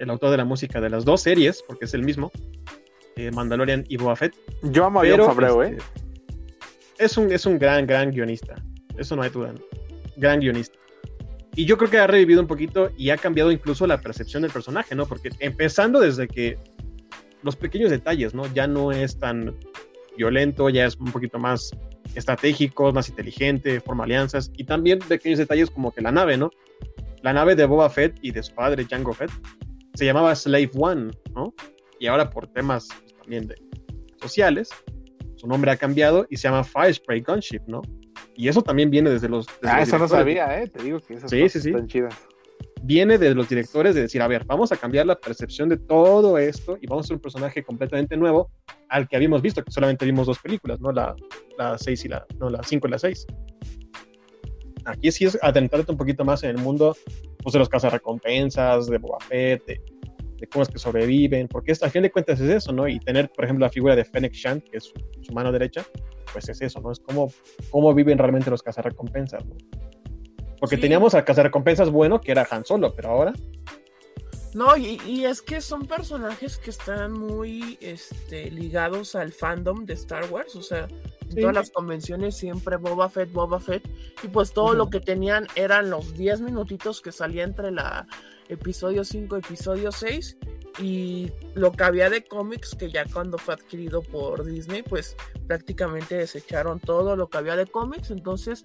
[0.00, 2.32] el autor de la música de las dos series, porque es el mismo,
[3.16, 4.34] eh, Mandalorian y Boba Fett.
[4.62, 5.76] Yo amo a Pero Favreau, ¿eh?
[5.76, 8.54] este, es, un, es un gran, gran guionista.
[8.96, 9.52] Eso no hay duda.
[9.52, 9.60] ¿no?
[10.16, 10.78] Gran guionista.
[11.54, 14.50] Y yo creo que ha revivido un poquito y ha cambiado incluso la percepción del
[14.50, 15.04] personaje, ¿no?
[15.04, 16.56] Porque empezando desde que
[17.42, 18.46] los pequeños detalles, ¿no?
[18.54, 19.54] Ya no es tan
[20.16, 21.72] violento, ya es un poquito más
[22.14, 26.50] estratégico, más inteligente, forma alianzas y también pequeños detalles como que la nave, ¿no?
[27.22, 29.30] La nave de Boba Fett y de su padre Jango Fett
[29.94, 31.54] se llamaba Slave One, ¿no?
[31.98, 33.56] Y ahora por temas pues, también de
[34.20, 34.70] sociales,
[35.36, 37.82] su nombre ha cambiado y se llama Fire Spray Gunship, ¿no?
[38.36, 39.46] Y eso también viene desde los...
[39.46, 40.68] desde Ah, los eso no sabía, ¿eh?
[40.68, 41.68] Te digo que esas Sí, cosas sí, sí.
[41.70, 42.14] están chidas.
[42.82, 46.38] Viene de los directores de decir, a ver, vamos a cambiar la percepción de todo
[46.38, 48.50] esto y vamos a hacer un personaje completamente nuevo
[48.88, 50.90] al que habíamos visto, que solamente vimos dos películas, ¿no?
[50.90, 51.14] La,
[51.58, 52.26] la 6 y la...
[52.38, 53.26] No, la 5 y la 6.
[54.86, 56.96] Aquí sí es adentrarte un poquito más en el mundo
[57.42, 59.80] pues, de los cazarrecompensas, de Boba Fett, de,
[60.38, 62.88] de cómo es que sobreviven, porque al fin de cuentas es eso, ¿no?
[62.88, 65.84] Y tener, por ejemplo, la figura de Fennec Shand, que es su, su mano derecha,
[66.32, 66.90] pues es eso, ¿no?
[66.90, 67.30] Es cómo,
[67.70, 69.56] cómo viven realmente los cazarrecompensas, ¿no?
[70.60, 70.82] Porque Sí.
[70.82, 73.32] teníamos al cazarrecompensas bueno, que era Han Solo, pero ahora
[74.52, 79.94] No, y, y es que son personajes que están muy este, ligados al fandom de
[79.94, 80.88] Star Wars, o sea,
[81.22, 81.40] en Sí.
[81.40, 83.88] todas las convenciones siempre Boba Fett, Boba Fett,
[84.24, 88.08] y pues todo lo que tenían eran los 10 minutitos que salía entre la
[88.48, 90.36] episodio 5 y episodio 6,
[90.80, 96.16] y lo que había de cómics, que ya cuando fue adquirido por Disney, pues prácticamente
[96.16, 98.62] desecharon todo lo que había de cómics, entonces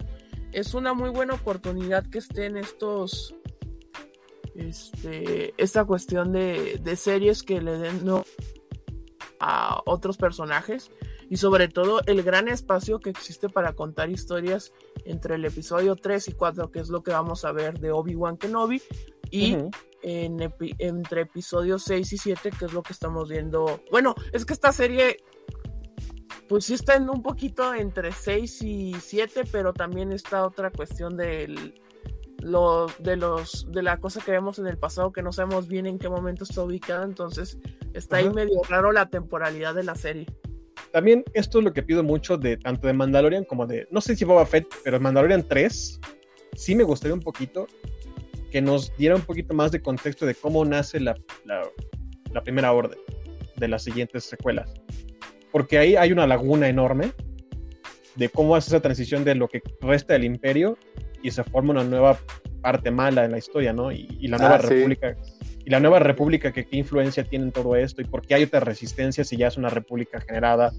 [0.56, 3.34] es una muy buena oportunidad que estén estos
[4.54, 8.24] este, esta cuestión de, de series que le den no
[9.38, 10.90] a otros personajes.
[11.28, 14.72] y sobre todo el gran espacio que existe para contar historias
[15.04, 18.38] entre el episodio 3 y 4, que es lo que vamos a ver de Obi-Wan
[18.38, 18.80] Kenobi,
[19.30, 19.56] y
[20.02, 23.82] en entre episodios 6 y 7, que es lo que estamos viendo.
[23.90, 25.18] Bueno, es que esta serie
[26.48, 31.16] pues sí está en un poquito entre 6 y 7, pero también está otra cuestión
[31.16, 31.74] del
[32.40, 35.86] lo, de los de la cosa que vemos en el pasado que no sabemos bien
[35.86, 37.58] en qué momento está ubicada, entonces
[37.94, 40.26] está ahí medio raro la temporalidad de la serie.
[40.92, 44.14] También esto es lo que pido mucho de tanto de Mandalorian como de, no sé
[44.14, 46.00] si Boba Fett, pero Mandalorian 3
[46.54, 47.66] sí me gustaría un poquito
[48.52, 52.98] que nos diera un poquito más de contexto de cómo nace la, la primera orden
[53.56, 54.72] de las siguientes secuelas
[55.56, 57.12] porque ahí hay una laguna enorme
[58.14, 60.76] de cómo hace esa transición de lo que resta del imperio
[61.22, 62.18] y se forma una nueva
[62.60, 63.90] parte mala en la historia, ¿no?
[63.90, 65.16] Y, la nueva ah, república.
[65.64, 68.42] Y la nueva república, que qué influencia tiene en todo esto y por qué hay
[68.42, 70.72] otra resistencia si ya es una república generada.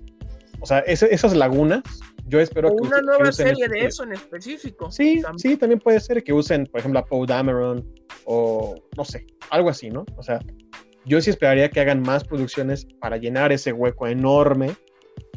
[0.60, 1.82] O sea, esas lagunas,
[2.28, 2.88] yo espero que.
[2.88, 4.92] Una nueva serie de eso en específico.
[4.92, 7.84] Sí, sí, también puede ser que usen, por ejemplo, a Poe Dameron
[8.26, 10.06] o no sé, algo así, ¿no?
[10.16, 10.40] O sea,
[11.08, 14.76] yo sí esperaría que hagan más producciones para llenar ese hueco enorme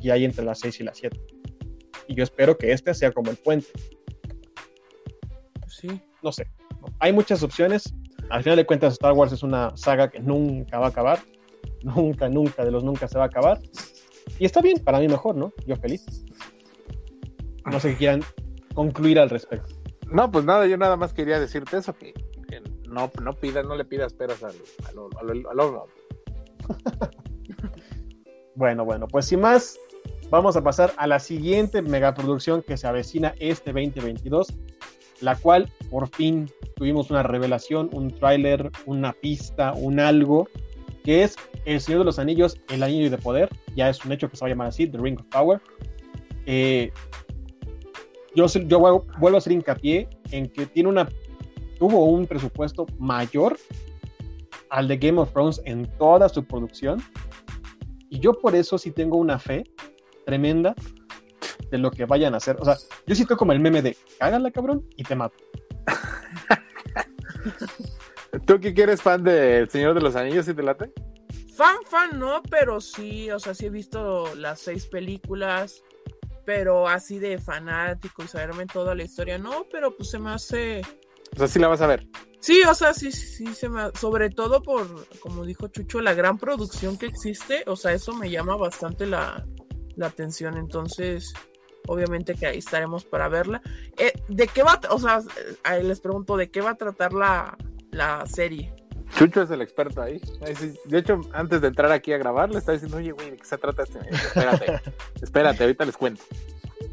[0.03, 1.21] que hay entre las 6 y las 7.
[2.09, 3.69] Y yo espero que este sea como el puente.
[5.69, 5.89] Sí.
[6.23, 6.51] No sé.
[6.99, 7.95] Hay muchas opciones.
[8.31, 11.21] Al final de cuentas, Star Wars es una saga que nunca va a acabar.
[11.83, 13.59] Nunca, nunca, de los nunca se va a acabar.
[14.39, 15.53] Y está bien, para mí mejor, ¿no?
[15.67, 16.05] Yo feliz.
[17.65, 18.23] No sé qué quieran
[18.75, 19.69] concluir al respecto.
[20.11, 22.13] No, pues nada, yo nada más quería decirte eso, que
[22.91, 24.55] no, no pidas, no le pidas peras al,
[25.21, 25.71] al,
[28.55, 29.79] bueno, bueno, pues sin más,
[30.31, 34.53] vamos a pasar a la siguiente megaproducción que se avecina este 2022,
[35.21, 40.49] la cual por fin tuvimos una revelación, un tráiler, una pista, un algo,
[41.05, 44.29] que es El Señor de los Anillos, El Anillo de Poder, ya es un hecho
[44.29, 45.61] que se va a llamar así, The Ring of Power.
[46.47, 46.91] Eh,
[48.35, 48.79] yo, yo
[49.19, 51.09] vuelvo a hacer hincapié en que tiene una
[51.81, 53.59] tuvo un presupuesto mayor
[54.69, 57.03] al de Game of Thrones en toda su producción.
[58.11, 59.65] Y yo por eso sí tengo una fe
[60.27, 60.75] tremenda
[61.71, 62.59] de lo que vayan a hacer.
[62.61, 65.37] O sea, yo siento como el meme de cágala, cabrón, y te mato.
[68.47, 70.93] ¿Tú que eres fan de El Señor de los Anillos y te late?
[71.57, 75.83] Fan, fan, no, pero sí, o sea, sí he visto las seis películas,
[76.45, 80.83] pero así de fanático y saberme toda la historia, no, pero pues se me hace
[81.35, 82.07] o sea, sí la vas a ver.
[82.41, 83.91] Sí, o sea, sí, sí, se me...
[83.99, 87.63] Sobre todo por, como dijo Chucho, la gran producción que existe.
[87.67, 89.47] O sea, eso me llama bastante la,
[90.01, 90.57] atención.
[90.57, 91.35] Entonces,
[91.87, 93.61] obviamente que ahí estaremos para verla.
[93.99, 94.81] Eh, ¿De qué va?
[94.89, 95.21] O sea,
[95.65, 97.59] ahí les pregunto, ¿de qué va a tratar la,
[97.91, 98.75] la serie?
[99.19, 100.19] Chucho es el experto ahí.
[100.87, 103.45] De hecho, antes de entrar aquí a grabar, le estaba diciendo, oye, güey, ¿de qué
[103.45, 103.99] se trata este?
[104.09, 104.81] Espérate,
[105.21, 106.23] espérate, ahorita les cuento.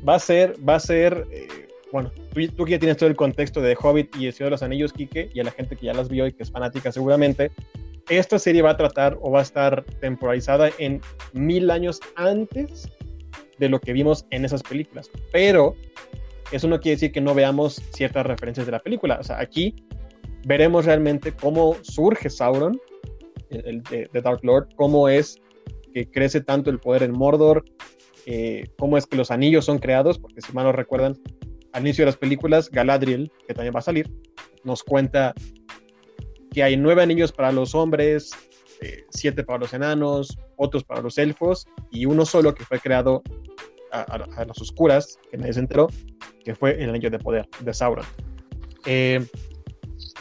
[0.08, 1.26] Va a ser, va a ser...
[1.32, 1.67] Eh
[1.98, 2.12] bueno,
[2.56, 5.32] tú, ya tienes todo el contexto de Hobbit y El Señor de los Anillos, Quique,
[5.34, 7.50] y a la gente que ya las vio y que es fanática seguramente,
[8.08, 11.02] esta serie va a tratar o va a estar temporalizada en
[11.34, 12.88] mil años antes
[13.58, 15.10] de lo que vimos en esas películas.
[15.32, 15.74] Pero
[16.52, 19.18] eso no quiere decir que no veamos ciertas referencias de la película.
[19.20, 19.74] O sea, aquí
[20.46, 22.80] veremos realmente cómo surge Sauron,
[23.50, 25.42] el, de, Dark Lord, cómo es
[25.96, 27.66] que crece tanto el poder en Mordor,
[28.28, 31.18] eh, cómo es que los anillos son creados, porque si mal no recuerdan,
[31.74, 34.12] al inicio de las películas, Galadriel, que también va a salir,
[34.64, 35.34] nos cuenta
[36.52, 38.32] que hay nueve anillos para los hombres,
[38.82, 43.22] eh, siete para los enanos, otros para los elfos y uno solo que fue creado
[43.92, 45.88] a, las oscuras, que nadie se enteró,
[46.44, 48.06] que fue el anillo de poder de Sauron.
[48.86, 49.26] Eh,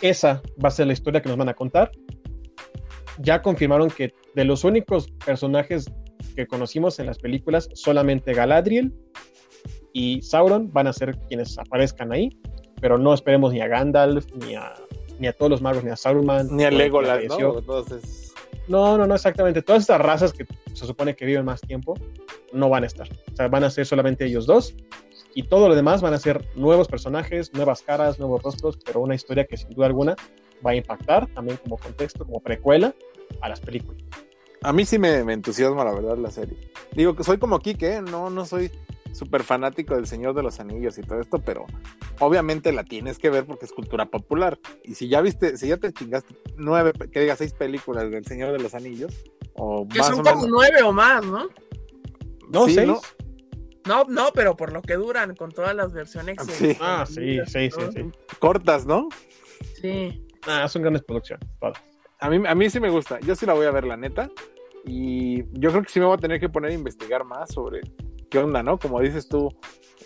[0.01, 1.91] esa va a ser la historia que nos van a contar.
[3.19, 5.91] Ya confirmaron que de los únicos personajes
[6.35, 8.95] que conocimos en las películas, solamente Galadriel
[9.97, 12.39] y Sauron van a ser quienes aparezcan ahí,
[12.83, 14.75] pero no esperemos ni a Gandalf, ni a,
[15.19, 17.63] ni a todos los magos, ni a Sauron, ni a Legolas, ¿no?
[18.69, 19.63] No, no, no, exactamente.
[19.63, 21.95] Todas estas razas que se supone que viven más tiempo
[22.53, 23.09] no van a estar.
[23.33, 24.75] O sea, van a ser solamente ellos dos.
[25.35, 29.15] Y todo lo demás van a ser nuevos personajes, nuevas caras, nuevos rostros, pero una
[29.15, 30.15] historia que sin duda alguna
[30.65, 32.95] va a impactar también como contexto, como precuela
[33.41, 34.03] a las películas.
[34.63, 36.59] A mí sí me, me entusiasma la verdad la serie.
[36.93, 38.03] Digo que soy como Kike, ¿eh?
[38.03, 38.71] no, no soy
[39.13, 41.67] súper fanático del Señor de los Anillos y todo esto, pero
[42.21, 44.59] obviamente la tienes que ver porque es cultura popular.
[44.85, 48.53] Y si ya viste, si ya te chingaste nueve, que diga seis películas del Señor
[48.53, 49.13] de los Anillos,
[49.55, 51.49] o que son como nueve o más, ¿no?
[52.51, 52.87] No, seis.
[52.87, 54.05] ¿no?
[54.09, 54.31] ¿no?
[54.35, 56.37] pero por lo que duran con todas las versiones.
[56.49, 56.77] Sí.
[56.81, 58.11] Ah, sí, sí, sí, sí.
[58.39, 59.09] Cortas, ¿no?
[59.81, 60.27] Sí.
[60.47, 61.49] Ah, son grandes producciones,
[62.21, 63.19] A mí, a mí sí me gusta.
[63.21, 64.31] Yo sí la voy a ver, la neta.
[64.85, 67.81] Y yo creo que sí me voy a tener que poner a investigar más sobre
[68.31, 68.79] qué onda, ¿no?
[68.79, 69.49] Como dices tú,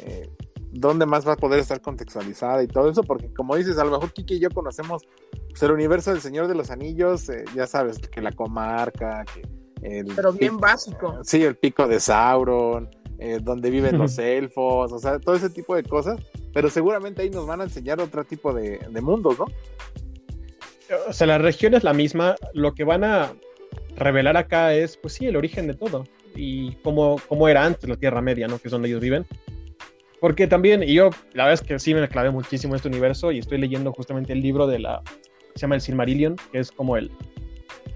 [0.00, 0.28] eh,
[0.72, 3.90] dónde más va a poder estar contextualizada y todo eso, porque como dices, a lo
[3.92, 5.02] mejor Kiki y yo conocemos
[5.48, 9.42] pues, el universo del Señor de los Anillos, eh, ya sabes, que la comarca, que
[9.82, 11.18] el Pero bien pico- básico.
[11.24, 15.74] Sí, el pico de Sauron, eh, donde viven los elfos, o sea, todo ese tipo
[15.74, 16.18] de cosas,
[16.54, 19.46] pero seguramente ahí nos van a enseñar otro tipo de, de mundos, ¿no?
[21.08, 22.34] O sea, la región es la misma.
[22.52, 23.32] Lo que van a
[23.96, 26.04] revelar acá es, pues sí, el origen de todo.
[26.34, 28.58] Y cómo, cómo era antes la Tierra Media, ¿no?
[28.58, 29.26] Que es donde ellos viven.
[30.20, 33.32] Porque también, y yo, la verdad es que sí me clavé muchísimo en este universo
[33.32, 35.02] y estoy leyendo justamente el libro de la.
[35.54, 37.10] Se llama el Silmarillion, que es como el,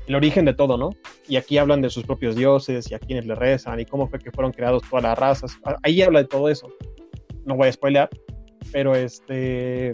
[0.07, 0.91] el origen de todo, ¿no?
[1.29, 4.19] Y aquí hablan de sus propios dioses y a quienes le rezan y cómo fue
[4.19, 5.59] que fueron creados todas las razas.
[5.83, 6.69] Ahí habla de todo eso.
[7.45, 8.09] No voy a spoilear,
[8.73, 9.93] pero este.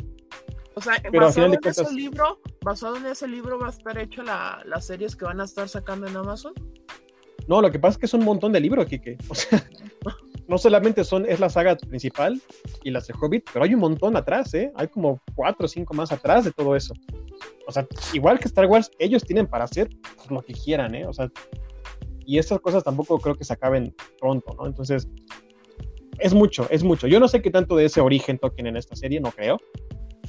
[0.74, 3.98] O sea, Pero basado en cuentas- ese libro, basado en ese libro va a estar
[3.98, 6.54] hecho la, las series que van a estar sacando en Amazon.
[7.50, 9.18] No, lo que pasa es que es un montón de libros, Kike.
[9.28, 9.68] O sea,
[10.46, 12.40] no solamente son, es la saga principal
[12.84, 14.70] y las de Hobbit, pero hay un montón atrás, ¿eh?
[14.76, 16.94] Hay como cuatro o cinco más atrás de todo eso.
[17.66, 19.90] O sea, igual que Star Wars, ellos tienen para hacer
[20.28, 21.08] lo que quieran, ¿eh?
[21.08, 21.28] O sea,
[22.24, 24.68] y estas cosas tampoco creo que se acaben pronto, ¿no?
[24.68, 25.08] Entonces,
[26.20, 27.08] es mucho, es mucho.
[27.08, 29.58] Yo no sé qué tanto de ese origen toquen en esta serie, no creo.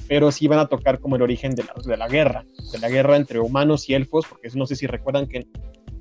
[0.08, 2.88] Pero sí van a tocar como el origen de la, de la guerra, de la
[2.88, 5.46] guerra entre humanos y elfos, porque no sé si recuerdan que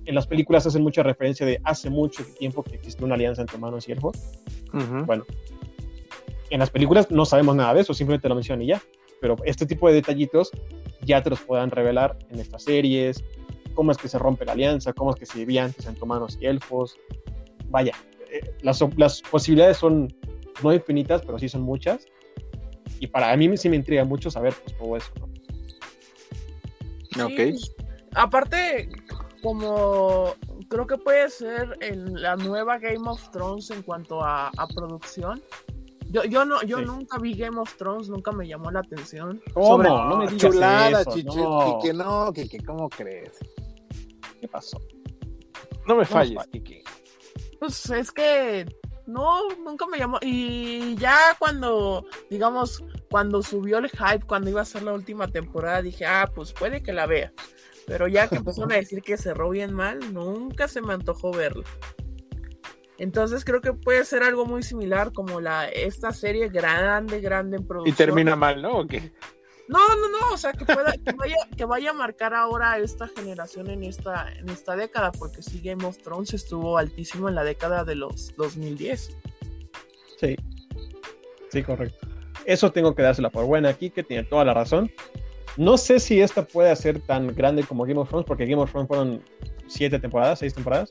[0.05, 3.57] en, las películas hacen mucha referencia de hace mucho tiempo que existe una alianza entre
[3.57, 4.17] humanos y elfos.
[5.05, 5.25] Bueno,
[6.49, 8.81] en las películas no sabemos nada de eso, simplemente lo mencionan y ya.
[9.19, 10.51] Pero este tipo de detallitos
[11.01, 13.23] ya te los puedan revelar en estas series,
[13.73, 16.37] cómo es que se rompe la alianza, cómo es que se vivía antes entre humanos
[16.39, 16.97] y elfos.
[17.69, 17.93] Vaya,
[18.31, 20.13] eh, las, las posibilidades son
[20.63, 22.05] no infinitas, pero sí son muchas.
[22.99, 25.11] Y para mí sí me intriga mucho saber pues, todo eso.
[27.17, 27.25] ¿no?
[27.25, 27.31] Ok.
[27.35, 27.71] Sí.
[28.13, 28.89] Aparte,
[29.41, 30.33] como
[30.69, 35.41] creo que puede ser el- la nueva Game of Thrones en cuanto a, a producción.
[36.09, 36.85] Yo, yo no, yo Sí.
[36.85, 39.41] nunca vi Game of Thrones, nunca me llamó la atención.
[39.53, 39.67] ¿Cómo?
[39.67, 41.79] Sobre- no me digas Chulada, eso, chiche, no.
[41.81, 43.37] Kike, no, Kike, ¿cómo crees?
[44.39, 44.77] ¿Qué pasó?
[45.87, 46.83] No me falles, falles, Kike.
[47.59, 48.65] Pues es que
[49.05, 50.17] no, nunca me llamó.
[50.21, 55.81] Y ya cuando, digamos, cuando subió el hype, cuando iba a ser la última temporada,
[55.81, 57.31] dije, ah, pues puede que la vea.
[57.87, 61.63] Pero ya que empezaron a decir que cerró bien mal, nunca se me antojó verlo.
[62.97, 67.63] Entonces creo que puede ser algo muy similar como la esta serie grande, grande en
[67.63, 67.97] Y producción.
[67.97, 68.79] termina mal, ¿no?
[68.79, 69.11] ¿O qué?
[69.67, 72.77] No, no, no, o sea, que, pueda, que, vaya, que vaya a marcar ahora a
[72.79, 77.35] esta generación en esta, en esta década, porque sí, Game of Thrones estuvo altísimo en
[77.35, 79.17] la década de los 2010.
[80.19, 80.35] Sí.
[81.49, 82.05] Sí, correcto.
[82.45, 84.91] Eso tengo que dársela por buena aquí, que tiene toda la razón.
[85.57, 88.71] No sé si esta puede ser tan grande como Game of Thrones, porque Game of
[88.71, 89.21] Thrones fueron
[89.67, 90.89] siete temporadas, seis temporadas.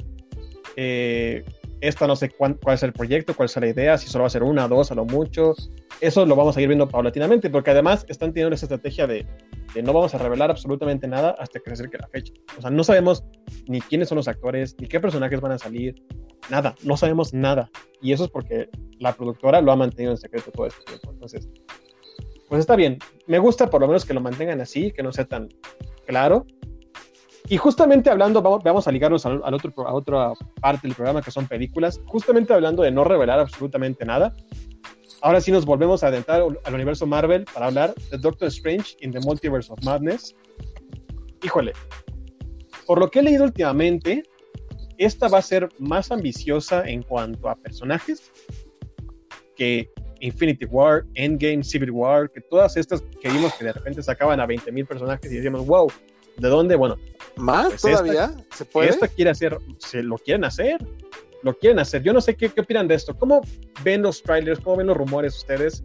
[0.77, 1.45] Eh,
[1.81, 4.31] esta no sé cuál es el proyecto, cuál es la idea, si solo va a
[4.31, 5.55] ser una, dos, a lo mucho.
[6.01, 9.27] Eso lo vamos a ir viendo paulatinamente, porque además están teniendo esa estrategia de,
[9.75, 12.33] de no vamos a revelar absolutamente nada hasta que se acerque la fecha.
[12.59, 13.25] O sea, no sabemos
[13.67, 15.95] ni quiénes son los actores, ni qué personajes van a salir,
[16.51, 17.71] nada, no sabemos nada.
[18.03, 18.69] Y eso es porque
[18.99, 21.11] la productora lo ha mantenido en secreto todo este tiempo.
[21.13, 21.49] Entonces,
[22.51, 22.99] pues está bien.
[23.29, 25.49] Me gusta por lo menos que lo mantengan así, que no sea tan
[26.05, 26.47] claro.
[27.49, 31.31] Y justamente hablando, vamos, a ligarnos al, al otro, a otra parte del programa que
[31.31, 32.01] son películas.
[32.07, 34.35] Justamente hablando de no revelar absolutamente nada.
[35.23, 39.13] Ahora sí nos volvemos a adentrar al universo Marvel para hablar de Doctor Strange in
[39.13, 40.35] the Multiverse of Madness.
[41.45, 41.73] Híjole,
[42.85, 44.25] por lo que he leído últimamente,
[44.99, 48.33] esta va a ser más ambiciosa en cuanto a personajes
[49.55, 49.89] que
[50.21, 54.47] Infinity War, Endgame, Civil War, que todas estas que vimos que de repente sacaban a
[54.47, 55.91] 20.000 personajes y decíamos, wow,
[56.37, 56.77] ¿de dónde?
[56.77, 56.97] Bueno,
[57.37, 58.33] ¿Más Pues todavía?
[58.55, 58.91] ¿Se puede?
[58.91, 60.79] esta quiere hacer, se lo quieren hacer,
[61.43, 62.03] lo quieren hacer.
[62.03, 63.17] Yo no sé qué, qué opinan de esto.
[63.17, 63.41] ¿Cómo
[63.83, 64.61] ven los trailers?
[64.61, 65.83] ¿Cómo ven los rumores ustedes?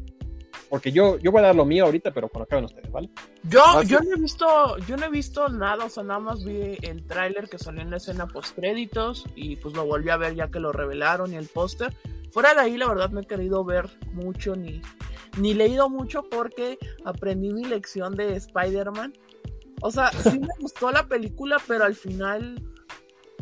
[0.69, 3.09] Porque yo, yo voy a dar lo mío ahorita, pero cuando acaben ustedes, ¿vale?
[3.43, 6.43] Yo, Ah, yo no he visto, yo no he visto nada, o sea, nada más
[6.43, 10.17] vi el tráiler que salió en la escena post créditos y pues lo volví a
[10.17, 11.93] ver ya que lo revelaron y el póster.
[12.35, 14.81] Fuera de ahí, la verdad, no he querido ver mucho ni,
[15.37, 19.13] ni leído mucho porque aprendí mi lección de Spider-Man.
[19.81, 22.61] O sea, sí me gustó la película, pero al final,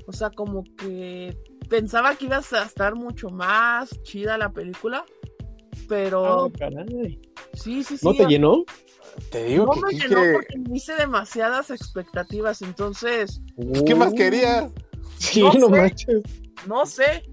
[0.06, 1.36] o sea, como que
[1.70, 5.04] pensaba que iba a estar mucho más chida la película,
[5.90, 7.20] pero Ah, caray.
[7.54, 8.06] sí, sí, sí.
[8.06, 8.64] ¿No te llenó?
[9.32, 13.42] Te digo No que me llenó porque me hice demasiadas expectativas, entonces,
[13.88, 14.70] ¿Qué más querías?
[15.18, 15.72] Sí, No no, sé.
[15.72, 16.22] manches.
[16.68, 17.24] no sé.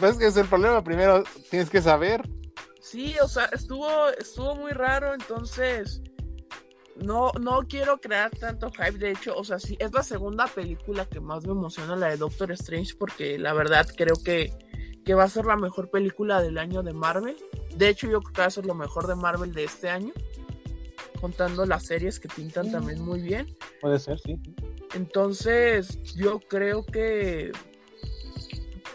[0.00, 0.82] Pues que es el problema.
[0.84, 2.28] Primero tienes que saber.
[2.80, 6.00] Sí, o sea, estuvo, estuvo muy raro, entonces,
[6.96, 8.98] no, no quiero crear tanto hype.
[8.98, 12.16] De hecho, o sea, sí, es la segunda película que más me emociona, la de
[12.16, 14.52] Doctor Strange, porque la verdad creo que,
[15.04, 17.36] que va a ser la mejor película del año de Marvel.
[17.76, 20.12] De hecho, yo creo que va a ser lo mejor de Marvel de este año.
[21.20, 23.54] Contando las series que pintan también muy bien.
[23.80, 24.40] Puede ser, sí.
[24.94, 27.52] Entonces, yo creo que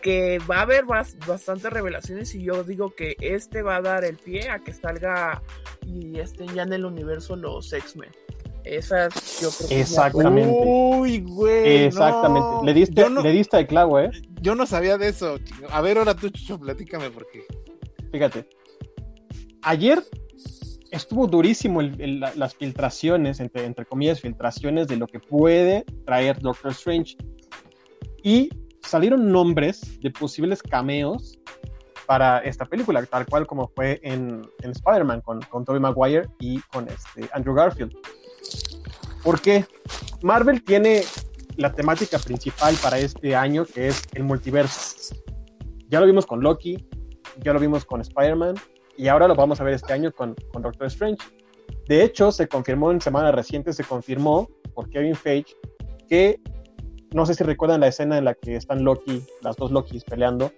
[0.04, 4.18] que va a haber bastantes revelaciones y yo digo que este va a dar el
[4.18, 5.42] pie a que salga
[5.86, 8.12] y estén ya en el universo los X-Men.
[8.66, 10.56] Esas yo creo que Exactamente.
[10.56, 11.86] Uy, güey.
[11.86, 12.66] Exactamente.
[12.66, 14.12] Le diste, le diste el clavo, ¿eh?
[14.42, 15.38] Yo no sabía de eso.
[15.70, 17.46] A ver, ahora tú, Chucho, platícame porque.
[18.12, 18.48] Fíjate.
[19.62, 20.04] Ayer
[20.92, 27.16] estuvo durísimo las filtraciones, entre, entre comillas, filtraciones de lo que puede traer Doctor Strange.
[28.22, 28.50] Y
[28.86, 31.40] salieron nombres de posibles cameos
[32.06, 36.60] para esta película, tal cual como fue en, en Spider-Man con, con Tobey Maguire y
[36.62, 37.94] con este Andrew Garfield.
[39.24, 39.66] Porque
[40.22, 41.04] Marvel tiene
[41.56, 45.16] la temática principal para este año, que es el multiverso.
[45.88, 46.86] Ya lo vimos con Loki,
[47.40, 48.56] ya lo vimos con Spider-Man,
[48.98, 51.24] y ahora lo vamos a ver este año con, con Doctor Strange.
[51.88, 55.56] De hecho, se confirmó en semanas recientes, se confirmó por Kevin Feige
[56.10, 56.40] que
[57.14, 60.52] no sé si recuerdan la escena en la que están Loki, las dos Lokis peleando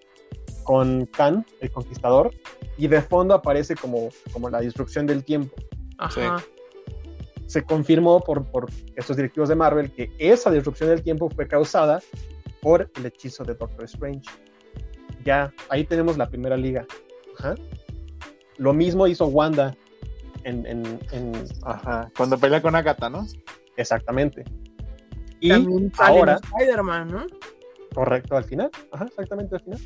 [0.63, 2.31] con Khan, el conquistador,
[2.77, 5.55] y de fondo aparece como, como la disrupción del tiempo.
[5.97, 6.37] Ajá.
[7.45, 12.01] Se confirmó por, por estos directivos de Marvel que esa disrupción del tiempo fue causada
[12.61, 14.29] por el hechizo de Doctor Strange.
[15.23, 16.85] Ya, ahí tenemos la primera liga.
[17.37, 17.55] Ajá.
[18.57, 19.75] Lo mismo hizo Wanda
[20.43, 21.33] en, en, en...
[21.63, 22.09] Ajá.
[22.17, 23.27] Cuando pelea con Agatha, ¿no?
[23.77, 24.43] Exactamente.
[25.39, 27.25] Y También sale ahora, Spider-Man, ¿no?
[27.93, 29.79] correcto, al final, ajá, exactamente al final.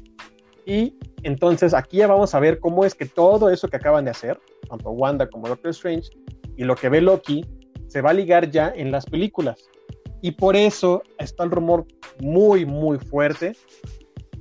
[0.66, 4.12] Y entonces aquí ya vamos a ver cómo es que todo eso que acaban de
[4.12, 6.10] hacer, tanto Wanda como Doctor Strange,
[6.58, 7.46] y lo que ve Loki,
[7.88, 9.70] se va a ligar ya en las películas.
[10.22, 11.86] Y por eso está el rumor
[12.20, 13.56] muy, muy fuerte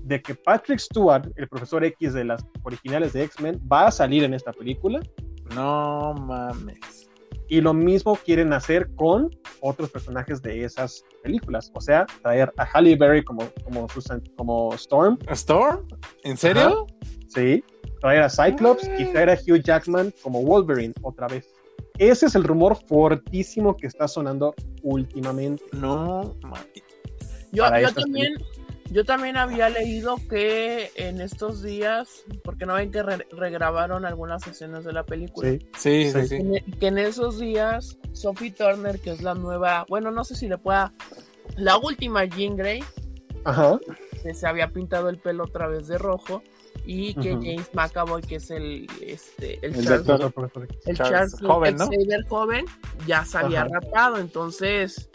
[0.03, 4.25] de que Patrick Stewart, el profesor X de las originales de X-Men, va a salir
[4.25, 5.01] en esta película.
[5.55, 7.08] No mames.
[7.49, 9.31] Y lo mismo quieren hacer con
[9.61, 11.71] otros personajes de esas películas.
[11.75, 15.19] O sea, traer a Halle Berry como, como, Susan- como Storm.
[15.31, 15.87] ¿Storm?
[16.25, 16.87] ¿En serio?
[17.29, 17.65] Sí.
[18.01, 21.53] Traer a Cyclops y traer a Hugh Jackman como Wolverine otra vez.
[21.99, 25.65] Ese es el rumor fortísimo que está sonando últimamente.
[25.73, 26.69] No mames.
[27.51, 28.35] Yo, también,
[28.91, 34.47] yo también había leído que en estos días, porque no ven que re- regrabaron algunas
[34.47, 35.59] escenas de la película, Sí.
[35.77, 36.29] Sí, sí, Sí.
[36.29, 36.29] sí.
[36.29, 40.35] que en- que en esos días Sophie Turner, que es la nueva, bueno, no sé
[40.35, 40.93] si le pueda,
[41.57, 42.83] la última Jean Grey,
[43.45, 43.79] Ajá.
[44.23, 46.43] que se había pintado el pelo otra vez de rojo,
[46.87, 47.33] y que.
[47.35, 50.69] James McAvoy, que es el, este, el, El Charles- doctor.
[50.87, 51.85] el Charles Charles joven, ¿no?
[51.87, 52.65] Xavier joven,
[53.07, 53.69] ya se había Ajá.
[53.81, 55.11] rapado, entonces,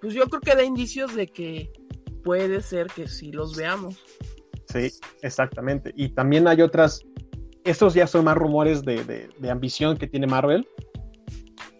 [0.00, 1.72] pues yo creo que da indicios de que
[2.22, 3.96] puede ser que sí los veamos.
[4.72, 4.90] Sí,
[5.22, 5.92] exactamente.
[5.96, 7.00] Y también hay otras,
[7.64, 10.66] estos ya son más rumores de, de- de ambición que tiene Marvel,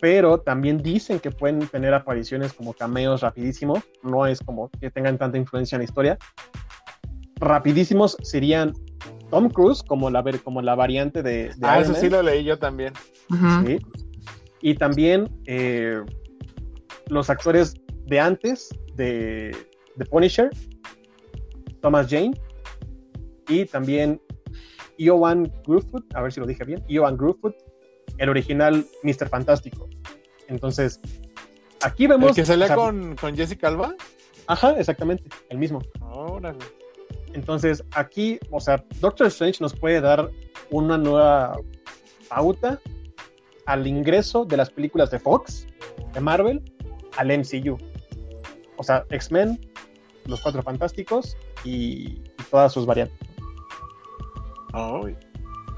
[0.01, 5.18] pero también dicen que pueden tener apariciones como cameos rapidísimos, no es como que tengan
[5.18, 6.18] tanta influencia en la historia.
[7.40, 8.72] Rapidísimos serían
[9.31, 12.09] Tom Cruise como la, ver- como la variante de, de Ah, Iron eso Man, sí
[12.11, 12.92] lo leí yo también.
[13.66, 13.79] sí.
[14.61, 16.01] Y también eh,
[17.09, 17.74] los actores
[18.07, 19.55] de antes de,
[19.99, 20.51] de Punisher,
[21.81, 22.33] Thomas Jane,
[23.49, 24.21] y también
[24.97, 27.55] Ioan Gruffudd, a ver si lo dije bien, Ioan Gruffudd,
[28.19, 29.29] el original Mr.
[29.29, 29.89] Fantástico.
[30.49, 31.01] Entonces,
[31.83, 32.35] aquí ¿El vemos...
[32.35, 33.95] que salía o sea, con, con Jessica Alba?
[34.47, 35.81] Ajá, exactamente, el mismo.
[36.01, 36.59] Órale.
[37.35, 40.31] Entonces, aquí, o sea, Doctor Strange nos puede dar
[40.71, 41.57] una nueva
[42.29, 42.81] pauta
[43.67, 45.67] al ingreso de las películas de Fox,
[46.15, 46.63] de Marvel,
[47.17, 47.77] al MCU.
[48.77, 49.61] O sea, X-Men,
[50.29, 53.19] Los Cuatro Fantásticos y, y todas sus variantes.
[54.73, 55.17] Ay.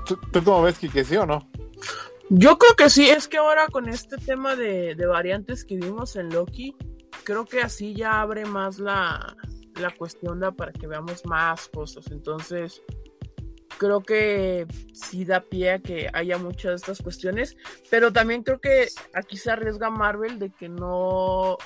[0.05, 1.49] ¿Tú, ¿Tú cómo ves, Kike, sí o no?
[2.29, 6.17] Yo creo que sí, es que ahora con este tema de, de variantes que vimos
[6.17, 6.77] en Loki,
[7.25, 9.37] creo que así ya abre más la,
[9.77, 12.11] la cuestión da para que veamos más cosas.
[12.11, 12.83] Entonces,
[13.79, 17.57] creo que sí da pie a que haya muchas de estas cuestiones,
[17.91, 21.57] pero también creo que aquí se arriesga Marvel de que no,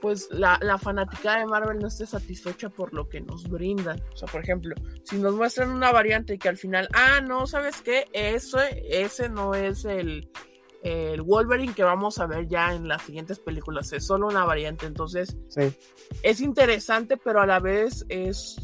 [0.00, 4.00] pues la, la fanática de Marvel no esté satisfecha por lo que nos brindan.
[4.12, 7.46] O sea, por ejemplo, si nos muestran una variante y que al final, ah, no,
[7.46, 8.06] ¿sabes qué?
[8.12, 10.30] Eso, ese no es el,
[10.82, 14.86] el Wolverine que vamos a ver ya en las siguientes películas, es solo una variante.
[14.86, 15.72] Entonces, Sí,
[16.22, 18.56] es interesante, pero a la vez es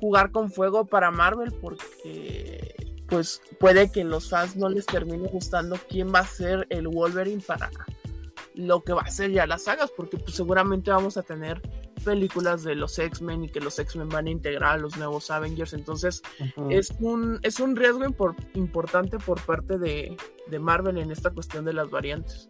[0.00, 2.74] jugar con fuego para Marvel porque
[3.08, 7.42] pues puede que los fans no les termine gustando quién va a ser el Wolverine
[7.46, 7.70] para
[8.54, 11.60] lo que va a ser ya las sagas, porque pues seguramente vamos a tener
[12.04, 15.72] películas de los X-Men y que los X-Men van a integrar a los nuevos Avengers,
[15.72, 16.22] entonces
[16.70, 18.04] es un es un riesgo
[18.54, 20.16] importante por parte de,
[20.48, 22.46] de, Marvel en esta cuestión de las variantes.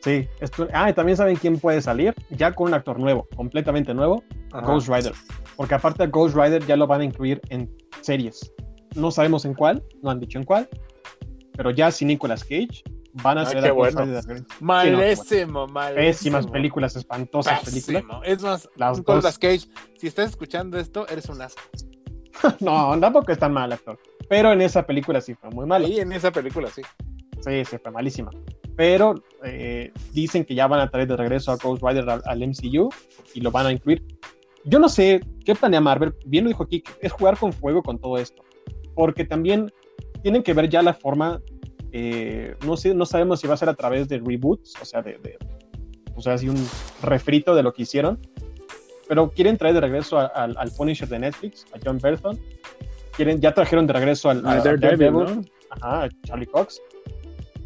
[0.00, 3.94] Sí, esto, ah, y también saben quién puede salir, ya con un actor nuevo, completamente
[3.94, 5.14] nuevo, Ghost Rider,
[5.56, 8.52] porque aparte de Ghost Rider ya lo van a incluir en series,
[8.94, 10.68] no sabemos en cuál, no han dicho en cuál,
[11.56, 12.82] pero ya sin Nicolas Cage
[13.22, 14.02] van a Ah, ser bueno.
[14.04, 14.24] Rider.
[14.60, 16.06] Malísimo, malísimo.
[16.06, 18.02] Pésimas películas, espantosas películas.
[18.02, 18.22] Pésimo.
[18.24, 21.62] Es más, Las Nicolas Cage, si estás escuchando esto, eres un asco.
[22.60, 23.98] No, tampoco es tan mal actor.
[24.28, 25.86] Pero en esa película sí fue muy malo.
[25.86, 26.82] Ahí en esa película, sí.
[27.40, 28.30] Sí, sí, fue malísima.
[28.76, 32.38] Pero eh, dicen que ya van a traer de regreso a Ghost Rider al, al
[32.48, 32.88] MCU
[33.34, 34.02] y lo van a incluir.
[34.64, 36.14] Yo no sé qué planea Marvel.
[36.26, 38.42] Bien lo dijo aquí, es jugar con fuego con todo esto.
[38.94, 39.70] Porque también
[40.22, 41.40] tienen que ver ya la forma.
[41.96, 45.00] Eh, no sé, no sabemos si va a ser a través de reboots, o sea,
[45.00, 45.38] de, de-
[46.16, 46.56] o sea, así un
[47.02, 48.18] refrito de lo que hicieron.
[49.08, 52.38] Pero quieren traer de regreso a- al, al Punisher de Netflix, a John Berthon.
[53.16, 55.36] Quieren, ya trajeron de regreso al, A Daredevil, Daredevil.
[55.36, 55.42] ¿no?
[55.70, 56.80] Ajá, Charlie Cox.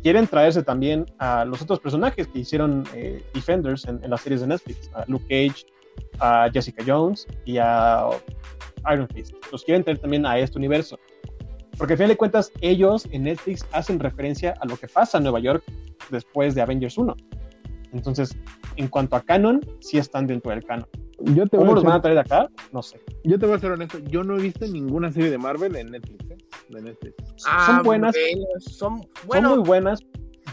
[0.02, 4.42] Quieren traerse también a los otros personajes que hicieron eh, Defenders en, en las series
[4.42, 5.64] de Netflix, a Luke Cage,
[6.20, 8.08] a Jessica Jones y a
[8.92, 9.34] Iron Fist.
[9.50, 10.98] Los quieren traer también a este universo.
[11.78, 15.24] Porque al final de cuentas, ellos en Netflix hacen referencia a lo que pasa en
[15.24, 15.62] Nueva York
[16.10, 17.16] después de Avengers 1.
[17.92, 18.36] Entonces,
[18.76, 20.86] en cuanto a canon, sí están dentro del canon.
[21.20, 22.48] Yo te, voy ¿Cómo a los van a ser, traer acá?
[22.72, 23.00] No sé.
[23.24, 23.98] yo te voy a ser honesto.
[24.00, 26.30] Yo no he visto ninguna serie de Marvel en Netflix.
[26.30, 26.36] ¿eh?
[26.68, 27.14] De Netflix.
[27.46, 28.72] Ah, son buenas, bueno, son,
[29.02, 30.00] son bueno, muy buenas.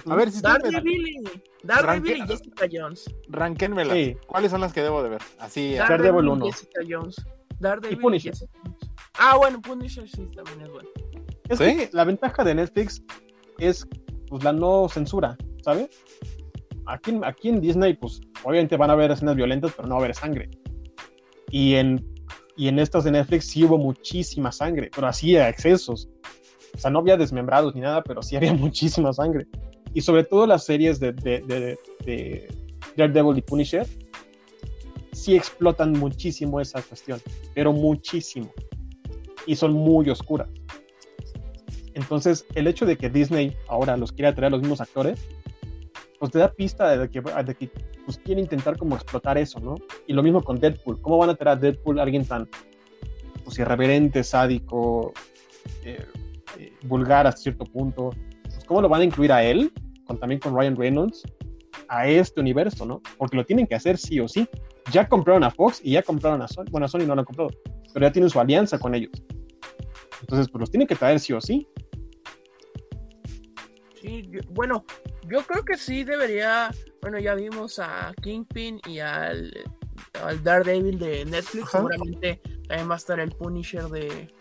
[0.07, 1.23] A ver, si Daredevil y,
[1.63, 3.05] Daredevil y Jessica Jones.
[3.28, 3.95] ranquénmelas.
[3.95, 4.17] Sí.
[4.28, 5.21] ¿Cuáles son las que debo de ver?
[5.39, 6.47] Así, Dar- Daredevil uno.
[6.47, 7.15] y Jessica Jones.
[7.59, 8.32] Daredevil Y Punisher.
[8.34, 8.78] Jessica Jones.
[9.17, 10.89] Ah, bueno, Punisher sí también es bueno.
[11.49, 11.63] Es ¿Sí?
[11.75, 13.03] que la ventaja de Netflix
[13.59, 13.87] es
[14.27, 15.89] pues, la no censura, ¿sabes?
[16.87, 20.01] Aquí, en- aquí en Disney, pues obviamente van a haber escenas violentas, pero no va
[20.01, 20.49] a haber sangre.
[21.51, 22.03] Y en,
[22.57, 26.09] y en estas de Netflix sí hubo muchísima sangre, pero así a excesos.
[26.73, 29.47] O sea, no había desmembrados ni nada, pero sí había muchísima sangre.
[29.93, 32.47] Y sobre todo las series de, de, de, de
[32.97, 33.87] Daredevil y Punisher,
[35.13, 37.19] sí explotan muchísimo esa cuestión,
[37.53, 38.51] pero muchísimo.
[39.47, 40.49] Y son muy oscuras.
[41.95, 45.19] Entonces, el hecho de que Disney ahora los quiera traer a los mismos actores,
[46.19, 47.71] pues te da pista de que, de que
[48.05, 49.75] pues, quiere intentar como explotar eso, ¿no?
[50.05, 51.01] Y lo mismo con Deadpool.
[51.01, 52.47] ¿Cómo van a traer a Deadpool a alguien tan
[53.43, 55.13] pues, irreverente, sádico,
[55.83, 56.05] eh,
[56.59, 58.11] eh, vulgar hasta cierto punto?
[58.43, 59.71] Pues, ¿Cómo lo van a incluir a él,
[60.19, 61.23] también con Ryan Reynolds,
[61.87, 63.01] a este universo, ¿no?
[63.17, 64.47] Porque lo tienen que hacer sí o sí.
[64.91, 66.65] Ya compraron a Fox y ya compraron a Sony.
[66.71, 67.51] Bueno, a Sony no lo han comprado,
[67.93, 69.11] pero ya tienen su alianza con ellos.
[70.21, 71.67] Entonces, pues los tienen que traer sí o sí.
[74.05, 74.85] Sí, yo- bueno,
[75.27, 76.71] yo creo que sí debería.
[77.01, 79.51] Bueno, ya vimos a Kingpin y al,
[80.23, 81.65] al Daredevil de Netflix.
[81.65, 81.77] Ajá.
[81.79, 84.33] Seguramente también va a estar el Punisher de,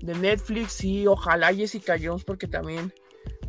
[0.00, 0.82] de Netflix.
[0.84, 2.92] Y ojalá Jessica Jones, porque también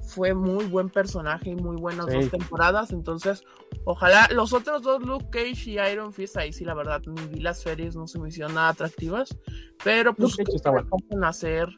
[0.07, 2.13] fue muy buen personaje y muy buenas Sí.
[2.15, 2.91] dos temporadas.
[2.91, 3.43] Entonces,
[3.83, 7.39] ojalá los otros dos, Luke Cage y Iron Fist, ahí sí, la verdad, ni vi
[7.41, 9.37] las series, no se me hicieron nada atractivas.
[9.83, 10.89] Pero pues Luke Cage está bueno.
[11.27, 11.69] hacer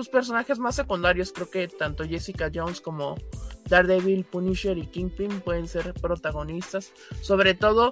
[0.00, 1.30] tus personajes más secundarios.
[1.30, 3.16] Creo que tanto Jessica Jones como
[3.68, 6.94] Daredevil, Punisher y Kingpin pueden ser protagonistas.
[7.20, 7.90] Sobre todo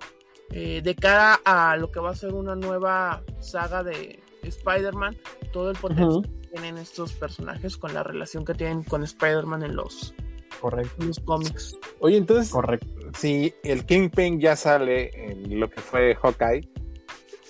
[0.50, 5.18] eh, de cara a lo que va a ser una nueva saga de Spider-Man.
[5.52, 9.76] Todo el potencial que tienen estos personajes con la relación que tienen con Spider-Man en
[9.76, 10.14] los,
[10.62, 10.94] Correcto.
[11.00, 11.76] en los cómics.
[12.00, 12.88] Oye, entonces, Correcto.
[13.18, 16.66] si el Kingpin ya sale en lo que fue Hawkeye,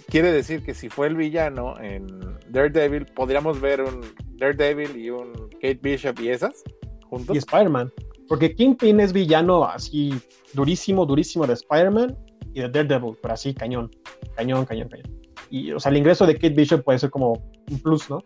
[0.09, 2.07] quiere decir que si fue el villano en
[2.49, 4.01] Daredevil, podríamos ver un
[4.37, 6.65] Daredevil y un Kate Bishop y esas
[7.09, 7.35] juntos.
[7.35, 7.93] Y Spider-Man.
[8.27, 10.15] Porque Kingpin es villano así
[10.53, 12.17] durísimo, durísimo de Spider-Man
[12.53, 13.91] y de Daredevil, pero así cañón,
[14.37, 15.19] cañón, cañón, cañón.
[15.51, 17.33] Y, o sea, el ingreso de Kate Bishop puede ser como
[17.71, 18.23] un plus, ¿no?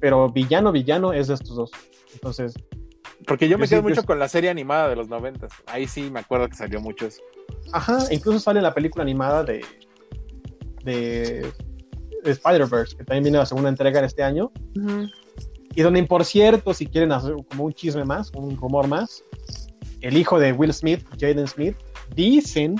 [0.00, 1.70] Pero villano, villano es de estos dos.
[2.14, 2.54] Entonces,
[3.26, 5.52] Porque yo me Yo quedo mucho con la serie animada de los noventas.
[5.66, 7.22] Ahí sí me acuerdo que salió mucho eso.
[7.72, 9.64] ajá, incluso sale la película animada de,
[10.88, 11.52] de,
[12.24, 14.50] de Spider-Verse, que también viene la segunda entrega en este año.
[15.74, 19.22] Y donde, por cierto, si quieren hacer como un chisme más, un rumor más,
[20.00, 21.76] el hijo de Will Smith, Jaden Smith,
[22.14, 22.76] dicen,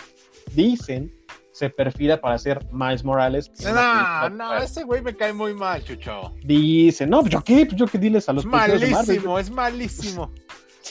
[0.55, 1.13] dicen,
[1.53, 3.51] se perfila para ser Miles Morales.
[3.65, 6.33] No, no, ese güey me cae muy mal, Chucho.
[6.45, 10.31] Dicen, no, pues yo qué, pues yo qué diles a los malísimo, es malísimo.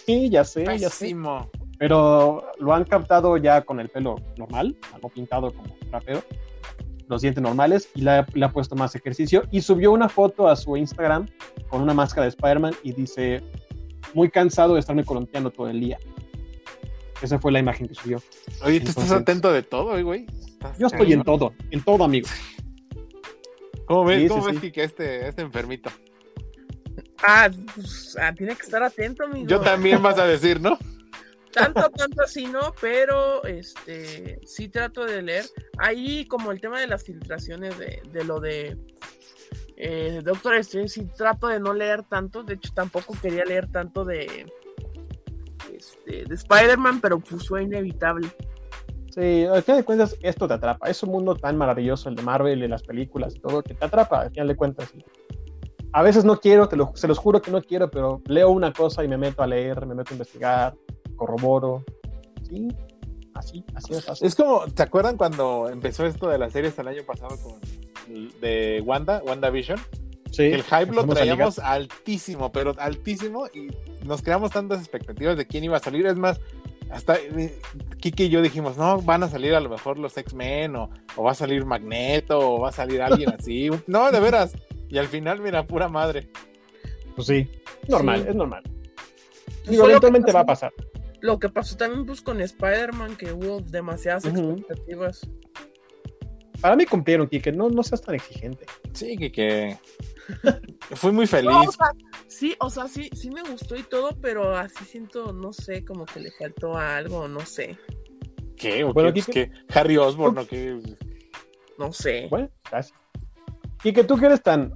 [0.06, 1.06] Sí, ya sé, ya sé.
[1.06, 1.50] Pésimo.
[1.80, 6.24] Pero lo han captado ya con el pelo normal, no pintado como rapero.
[7.08, 10.48] Los dientes normales y le ha, le ha puesto más ejercicio y subió una foto
[10.48, 11.28] a su Instagram
[11.70, 13.42] con una máscara de Spider-Man y dice,
[14.14, 15.98] muy cansado de estarme columpiando todo el día.
[17.22, 18.22] Esa fue la imagen que subió.
[18.64, 20.28] Oye, tú estás atento de todo, güey.
[20.78, 22.28] Yo estoy en todo, en todo, amigo.
[23.86, 24.72] ¿Cómo ves, Sí, cómo sí, ves sí.
[24.72, 25.90] que este, este enfermito?
[27.24, 29.48] Ah, pues, ah, tiene que estar atento, amigo.
[29.48, 30.78] Yo también vas a decir, ¿no?
[31.58, 35.46] Tanto, tanto así no, pero este sí trato de leer.
[35.78, 38.78] Ahí como el tema de las filtraciones de, de lo de
[39.76, 42.44] eh, Doctor Strange, sí trato de no leer tanto.
[42.44, 44.46] De hecho, tampoco quería leer tanto de,
[45.74, 48.28] este, de Spider-Man, pero pues fue inevitable.
[49.12, 50.90] Sí, al final de cuentas, esto te atrapa.
[50.90, 53.86] Es un mundo tan maravilloso, el de Marvel, y las películas y todo, que te
[53.86, 54.94] atrapa, al final de cuentas.
[55.94, 58.72] A veces no quiero, te lo- se los juro que no quiero, pero leo una
[58.74, 60.76] cosa y me meto a leer, me meto a investigar,
[61.18, 61.84] corroboro.
[62.48, 62.70] Sí,
[63.34, 64.26] así, así de fácil.
[64.28, 67.60] Es como, ¿te acuerdan cuando empezó esto de las series el año pasado con
[68.40, 69.80] de Wanda, WandaVision?
[70.32, 73.70] Sí, el hype lo traíamos altísimo, pero altísimo, y
[74.06, 76.06] nos creamos tantas expectativas de quién iba a salir.
[76.06, 76.40] Es más,
[76.92, 77.60] hasta eh,
[78.00, 81.24] Kiki y yo dijimos, no, van a salir a lo mejor los X-Men, o, o
[81.24, 83.70] va a salir Magneto, o va a salir alguien así.
[83.88, 84.54] No, de veras.
[84.90, 86.30] Y al final, mira, pura madre.
[87.16, 87.50] Pues sí,
[87.88, 88.30] normal, Sí.
[88.30, 88.64] es normal.
[89.68, 90.72] Digo, eventualmente va a pasar.
[91.22, 95.22] Lo que pasó también pues con Spider-Man, que hubo demasiadas expectativas.
[96.62, 98.66] Para mí cumplieron, Kike, no, no seas tan exigente.
[98.94, 99.78] Sí, que, que...
[100.96, 101.52] Fui muy No, feliz.
[101.68, 101.88] o sea,
[102.28, 106.06] sí, o sea, sí, sí me gustó y todo, pero así siento, no sé, como
[106.06, 107.78] que le faltó algo, no sé,
[108.56, 108.84] ¿Qué?
[108.84, 109.22] ¿O Bueno, qué?
[109.22, 109.34] Kike- Pues
[109.70, 110.80] que Harry Osborn, ¿o qué?
[111.78, 112.28] no sé.
[112.30, 112.98] Bueno, gracias.
[113.84, 114.74] Kike, tú que eres tan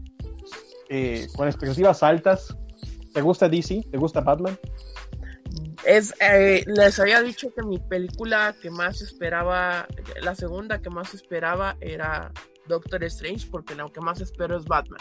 [0.89, 2.55] eh, con expectativas altas,
[3.11, 3.81] ¿te gusta DC?
[3.89, 4.57] ¿Te gusta Batman?
[5.85, 9.87] Es, eh, les había dicho que mi película que más esperaba,
[10.21, 12.31] la segunda que más esperaba era
[12.67, 14.99] Doctor Strange, porque lo que más espero es Batman.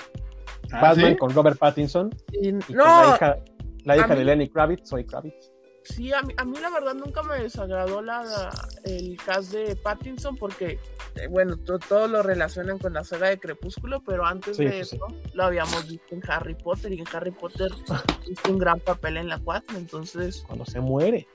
[0.73, 1.17] Ah, Batman ¿sí?
[1.19, 3.37] con Robert Pattinson Y- y con no, la hija,
[3.85, 5.51] la hija de mí- Lenny Kravitz, soy Kravitz.
[5.83, 8.51] Sí, a mí, a mí la verdad nunca me desagradó la,
[8.85, 10.79] el cast de Pattinson porque,
[11.17, 14.85] eh, bueno, to- todos lo relacionan con la saga de Crepúsculo, pero antes Sí, de
[14.85, 14.97] sí.
[14.97, 17.71] eso lo habíamos visto en Harry Potter y en Harry Potter
[18.31, 21.27] hizo un gran papel en la 4, entonces Cuando se muere.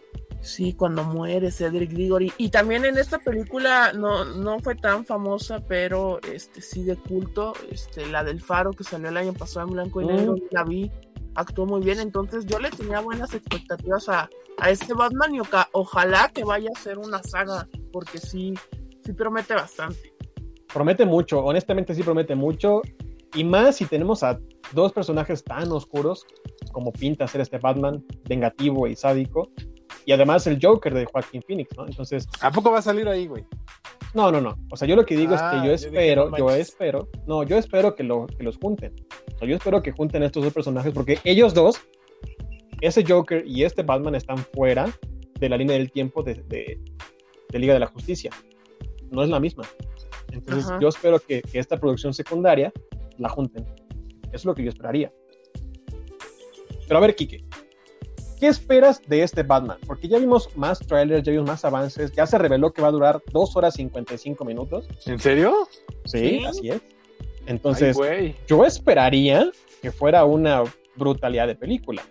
[0.41, 2.31] sí, cuando muere Cedric Diggory.
[2.37, 7.53] Y también en esta película no, no fue tan famosa, pero este sí de culto,
[7.71, 10.07] este, la del Faro que salió el año pasado en blanco y Mm.
[10.07, 10.91] negro, la vi,
[11.35, 14.29] actuó muy bien, entonces yo le tenía buenas expectativas a,
[14.59, 18.53] a este Batman y oca- ojalá que vaya a ser una saga, porque sí,
[19.03, 20.13] sí promete bastante.
[20.73, 22.81] Promete mucho, honestamente sí promete mucho.
[23.33, 24.39] Y más si tenemos a
[24.71, 26.25] dos personajes tan oscuros
[26.71, 29.49] como pinta ser este Batman, vengativo y sádico.
[30.05, 31.85] Y además el Joker de Joaquín Phoenix, ¿no?
[31.85, 33.45] Entonces, ¿A poco va a salir ahí, güey?
[34.15, 34.55] No, no, no.
[34.71, 36.49] O sea, yo lo que digo Ah, es que yo yo dije, espero, no yo
[36.51, 38.93] espero, no, yo espero que, lo, que los junten.
[39.35, 41.81] O sea, yo espero que junten estos dos personajes porque ellos dos,
[42.81, 44.87] ese Joker y este Batman están fuera
[45.39, 46.79] de la línea del tiempo de, de-
[47.49, 48.31] de Liga de la Justicia.
[49.11, 49.63] No es la misma.
[50.31, 50.79] Entonces Ajá.
[50.81, 52.71] yo espero que, que esta producción secundaria
[53.17, 53.65] la junten.
[54.25, 55.11] Eso es lo que yo esperaría.
[56.87, 57.43] Pero a ver, Kike,
[58.39, 59.77] ¿qué esperas de este Batman?
[59.85, 62.91] Porque ya vimos más trailers, ya vimos más avances, ya se reveló que va a
[62.91, 64.87] durar 2 horas 55 minutos.
[65.05, 65.67] ¿En serio?
[66.05, 66.45] Sí, Sí.
[66.45, 66.81] así es.
[67.47, 67.97] Entonces,
[68.47, 69.49] yo esperaría
[69.81, 70.63] que fuera una
[70.95, 72.01] brutalidad de película.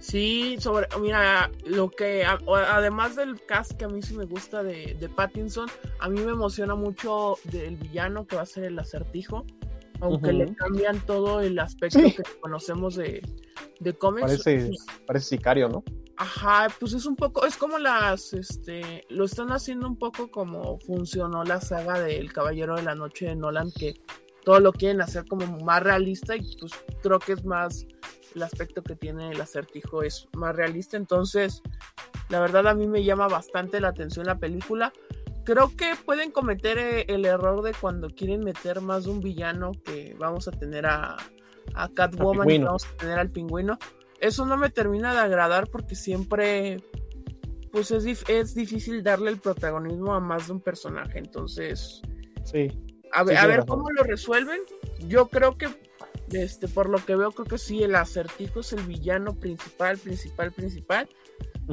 [0.00, 2.38] Sí, sobre, mira, lo que, a-
[2.72, 5.68] además del cast que a mí sí me gusta de, de Pattinson,
[5.98, 9.44] a mí me emociona mucho del villano que va a ser el acertijo,
[10.00, 12.12] aunque le cambian todo el aspecto Sí.
[12.12, 13.22] que conocemos de,
[13.80, 14.26] de cómics.
[14.26, 15.84] Parece, pues, parece sicario, ¿no?
[16.18, 20.78] ajá, pues es un poco, es como las, este, lo están haciendo un poco como
[20.80, 23.94] funcionó la saga del Caballero de la Noche de Nolan, que
[24.44, 26.72] todo lo quieren hacer como más realista y pues
[27.02, 27.86] creo que es más
[28.34, 30.96] el aspecto que tiene el acertijo es más realista.
[30.96, 31.62] Entonces,
[32.30, 34.92] la verdad a mí me llama bastante la atención la película.
[35.48, 39.72] Creo que pueden cometer eh, el error de cuando quieren meter más de un villano
[39.82, 41.16] que vamos a tener a,
[41.74, 43.78] a Catwoman y vamos a tener al pingüino.
[44.20, 46.82] Eso no me termina de agradar porque siempre
[47.72, 51.18] pues es, dif- es difícil darle el protagonismo a más de un personaje.
[51.18, 52.02] Entonces,
[52.44, 52.68] Sí.
[53.12, 54.60] a ver, Sí, a ver cómo lo resuelven.
[55.06, 55.68] Yo creo que,
[56.32, 60.52] este, por lo que veo, creo que sí, el acertijo es el villano principal, principal,
[60.52, 61.08] principal.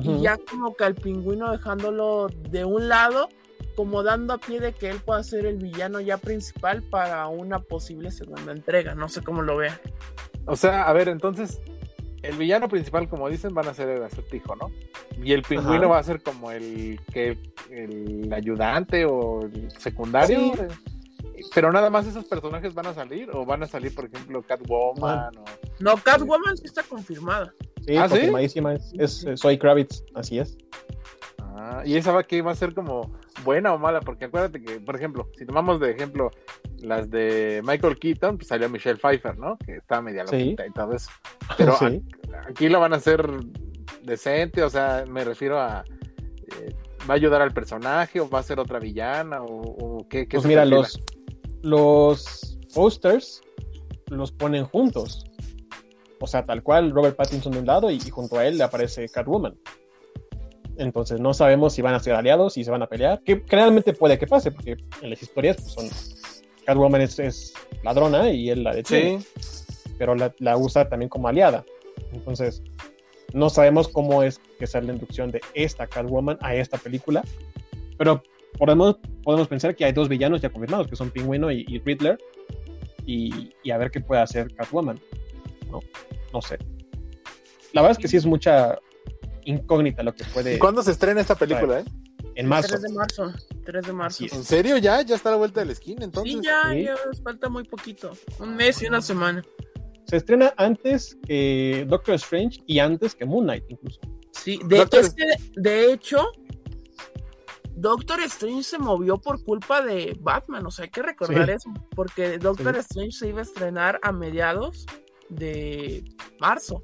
[0.02, 3.28] Y ya como que al pingüino dejándolo de un lado,
[3.76, 7.60] como dando a pie de que él pueda ser el villano ya principal para una
[7.60, 8.96] posible segunda entrega.
[8.96, 9.78] No sé cómo lo vean.
[10.46, 11.60] O sea, a ver, entonces,
[12.22, 14.72] el villano principal, como dicen, van a ser el acertijo, ¿no?
[15.24, 15.88] Y el pingüino Ajá.
[15.88, 17.38] va a ser como el que
[17.70, 20.54] el ayudante o el secundario.
[20.56, 20.62] Sí.
[21.54, 25.38] Pero nada más esos personajes van a salir o van a salir, por ejemplo, Catwoman
[25.38, 25.46] o...
[25.80, 27.54] No, Catwoman sí está confirmada.
[27.86, 28.16] Sí, ¿Ah, sí?
[28.16, 30.58] confirmadísima, Es, es, Zoe Kravitz, así es.
[31.58, 34.80] Ah, y esa va que va a ser como buena o mala, porque acuérdate que,
[34.82, 36.30] por ejemplo, si tomamos de ejemplo
[36.80, 39.58] las de Michael Keaton, pues salió Michelle Pfeiffer, ¿no?
[39.66, 40.38] Que está media Sí.
[40.38, 41.10] loquita y todo eso.
[41.58, 42.02] Pero Sí.
[42.34, 43.26] a- aquí lo van a hacer
[44.04, 45.84] decente, o sea, me refiero a
[46.62, 46.76] eh,
[47.10, 50.38] ¿va a ayudar al personaje o va a ser otra villana o, o qué, qué
[50.38, 51.00] Pues mira, los,
[51.62, 53.42] los posters
[54.08, 55.26] los ponen juntos.
[56.20, 58.64] O sea, tal cual, Robert Pattinson de un lado y, y junto a él le
[58.64, 59.56] aparece Catwoman.
[60.78, 63.22] Entonces no sabemos si van a ser aliados, si se van a pelear.
[63.24, 65.90] Que generalmente puede que pase, porque en las historias pues, son
[66.66, 67.54] Catwoman es, es
[67.84, 71.64] ladrona y él la detiene, Sí, pero la, la usa también como aliada.
[72.12, 72.62] Entonces
[73.34, 77.24] no sabemos cómo es que sea la inducción de esta Catwoman a esta película,
[77.98, 78.24] pero
[78.58, 82.18] podemos, podemos pensar que hay dos villanos ya confirmados, que son Pingüino y, y Riddler,
[83.06, 85.00] y, y a ver qué puede hacer Catwoman.
[85.70, 85.80] No,
[86.34, 86.58] no sé.
[87.74, 88.80] La verdad es que sí es mucha
[89.46, 91.86] incógnita lo que puede ¿Y cuándo se estrena esta película, eh?
[92.36, 92.70] en marzo.
[92.70, 93.34] 3 de marzo.
[93.66, 94.16] 3 de marzo.
[94.18, 94.34] Así es.
[94.34, 95.02] ¿En serio ya?
[95.04, 96.34] ¿Ya está a la vuelta de la esquina entonces?
[96.36, 96.84] sí, ya, sí.
[96.84, 98.12] ya nos falta muy poquito.
[98.40, 99.42] Un mes y una semana.
[100.08, 104.00] Se estrena antes que Doctor Strange y antes que Moon Knight, incluso.
[104.32, 105.26] Sí, de, Doctor- es que,
[105.56, 106.28] de hecho,
[107.76, 111.52] Doctor Strange se movió por culpa de Batman, o sea, hay que recordar Sí.
[111.54, 112.80] eso, porque Doctor Sí.
[112.82, 114.86] Strange se iba a estrenar a mediados
[115.30, 116.04] de
[116.40, 116.84] marzo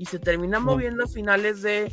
[0.00, 1.92] y se termina moviendo a finales de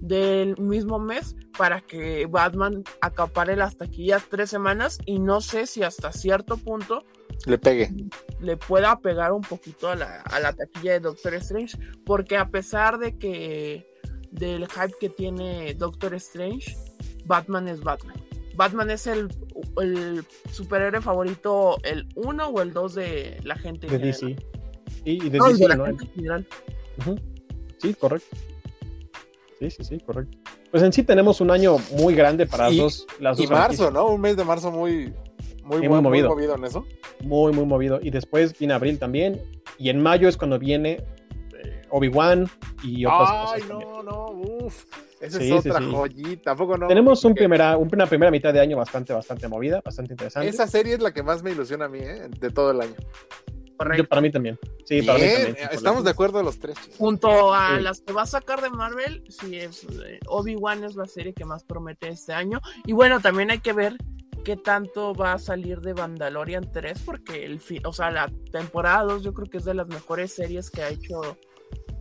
[0.00, 5.82] del mismo mes para que Batman acapare las taquillas tres semanas y no sé si
[5.82, 7.04] hasta cierto punto
[7.46, 7.90] Le pegue.
[8.40, 12.50] le pueda pegar un poquito a la, a la taquilla de Doctor Strange, porque a
[12.50, 13.86] pesar de que
[14.30, 16.76] del hype que tiene Doctor Strange,
[17.24, 18.16] Batman es Batman.
[18.56, 19.28] Batman es el,
[19.80, 23.86] el superhéroe favorito, el 1 o el 2 de la gente.
[23.86, 23.98] en De.
[24.00, 24.36] DC.
[25.06, 25.86] Y, y de No, DC, de la ¿no?
[25.86, 26.46] gente en general.
[26.98, 27.16] Ujú.
[27.84, 28.36] Sí, correcto.
[29.58, 30.36] Sí, sí, sí, correcto.
[30.70, 33.50] Pues en sí tenemos un año muy grande para Y- las dos, las Y dos
[33.50, 33.92] marzo, franquicias.
[33.92, 34.06] ¿no?
[34.06, 35.12] Un mes de marzo muy,
[35.62, 36.28] muy, muy movido.
[36.28, 36.84] muy movido en eso.
[37.22, 38.00] Muy, muy movido.
[38.02, 39.40] Y después viene abril también.
[39.78, 41.04] Y en mayo es cuando viene
[41.62, 42.48] eh, Obi-Wan
[42.82, 43.68] y otras Ay, cosas.
[43.68, 43.90] también.
[43.90, 44.84] no, no, uff.
[45.20, 45.90] Esa Sí, es otra sí.
[45.90, 46.50] joyita.
[46.50, 46.86] ¿A poco no?
[46.88, 50.48] Tenemos un primera, un- una primera mitad de año bastante, bastante movida, bastante interesante.
[50.48, 52.28] Esa serie es la que más me ilusiona a mí, ¿eh?
[52.40, 52.94] De todo el año.
[53.76, 54.02] Correcto.
[54.04, 54.58] Yo- para mí también.
[54.84, 55.56] Sí, para mí también.
[55.56, 56.76] sin estamos de acuerdo los tres.
[56.80, 56.96] chicos.
[56.98, 57.82] Junto a Sí.
[57.82, 61.44] las que va a sacar de Marvel, sí, es, eh, Obi-Wan es la serie que
[61.44, 62.60] más promete este año.
[62.86, 63.96] Y bueno, también hay que ver
[64.44, 69.22] qué tanto va a salir de Mandalorian 3, porque el o sea, la temporada 2
[69.22, 71.36] yo creo que es de las mejores series que ha hecho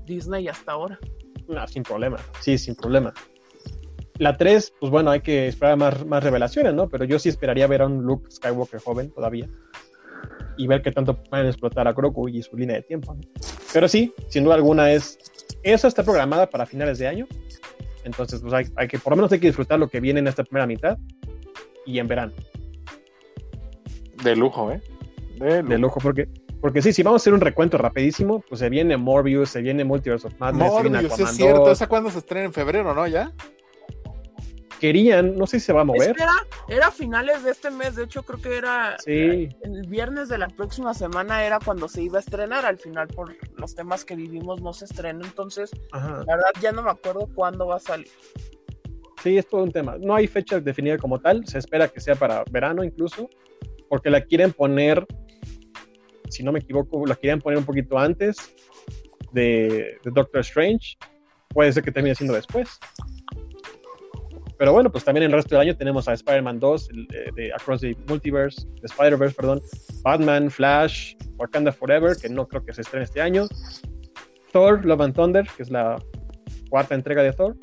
[0.06, 1.00] Disney hasta ahora.
[1.48, 2.18] No, sin problema.
[2.42, 3.14] Sí, sin problema.
[4.20, 6.88] La 3, pues bueno, hay que esperar más, más revelaciones, ¿no?
[6.88, 9.50] Pero yo sí esperaría ver a un Luke Skywalker joven todavía.
[10.58, 13.14] Y ver qué tanto pueden explotar a Grogu y su línea de tiempo.
[13.14, 13.22] ¿no?
[13.72, 15.18] Pero sí, sin duda alguna es...
[15.64, 17.28] Esa está programada para finales de año.
[18.04, 20.28] Entonces, pues hay, hay que, por lo menos hay que disfrutar lo que viene en
[20.28, 20.98] esta primera mitad.
[21.86, 22.34] Y en verano.
[24.24, 24.82] De lujo, ¿eh?
[25.38, 25.70] De lujo.
[25.70, 26.28] De lujo, porque...
[26.62, 29.84] Porque sí, si vamos a hacer un recuento rapidísimo, pues se viene Morbius, se viene
[29.84, 31.60] Multiverse of Madness, se viene Morbius, Aquaman es cierto.
[31.60, 31.72] 2.
[31.74, 32.46] ¿Esa cuándo se estrena?
[32.46, 33.06] En febrero, ¿no?
[33.06, 33.34] ¿Ya?
[34.84, 36.14] Querían, no sé si se va a mover.
[36.68, 40.50] Era finales de este mes, de hecho creo que era Sí, el viernes de la
[40.50, 44.62] próxima semana era cuando se iba a estrenar, al final por los temas que vivimos
[44.62, 46.26] no se estrenó, entonces ajá.
[46.28, 48.10] la verdad ya no me acuerdo cuándo va a salir.
[49.24, 49.96] Sí, es todo un tema.
[50.02, 53.30] No hay fecha definida como tal, se espera que sea para verano incluso,
[53.88, 55.08] porque la quieren poner,
[56.28, 58.54] si no me equivoco, la quieren poner un poquito antes
[59.32, 60.98] de, de Doctor Strange.
[61.48, 62.82] Puede ser que termine siendo después.
[64.64, 67.54] Pero bueno, pues también el resto del año tenemos a Spider-Man 2, el de, de
[67.54, 69.62] Across the Multiverse, de Spider-Verse, perdón,
[70.04, 73.46] Batman, Flash, Wakanda Forever, que no creo que se estrene este año,
[74.54, 76.02] Thor, Love and Thunder, que es la
[76.70, 77.58] cuarta entrega de Thor,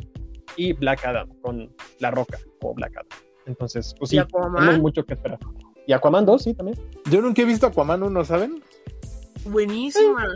[0.56, 3.06] y Black Adam con La Roca o Black Adam.
[3.46, 4.20] Entonces, pues sí,
[4.54, 5.38] tenemos mucho que esperar.
[5.86, 6.78] Y Aquaman 2, sí, también.
[7.10, 8.62] Yo nunca he visto Aquaman 1, ¿saben?
[9.46, 10.34] Buenísima.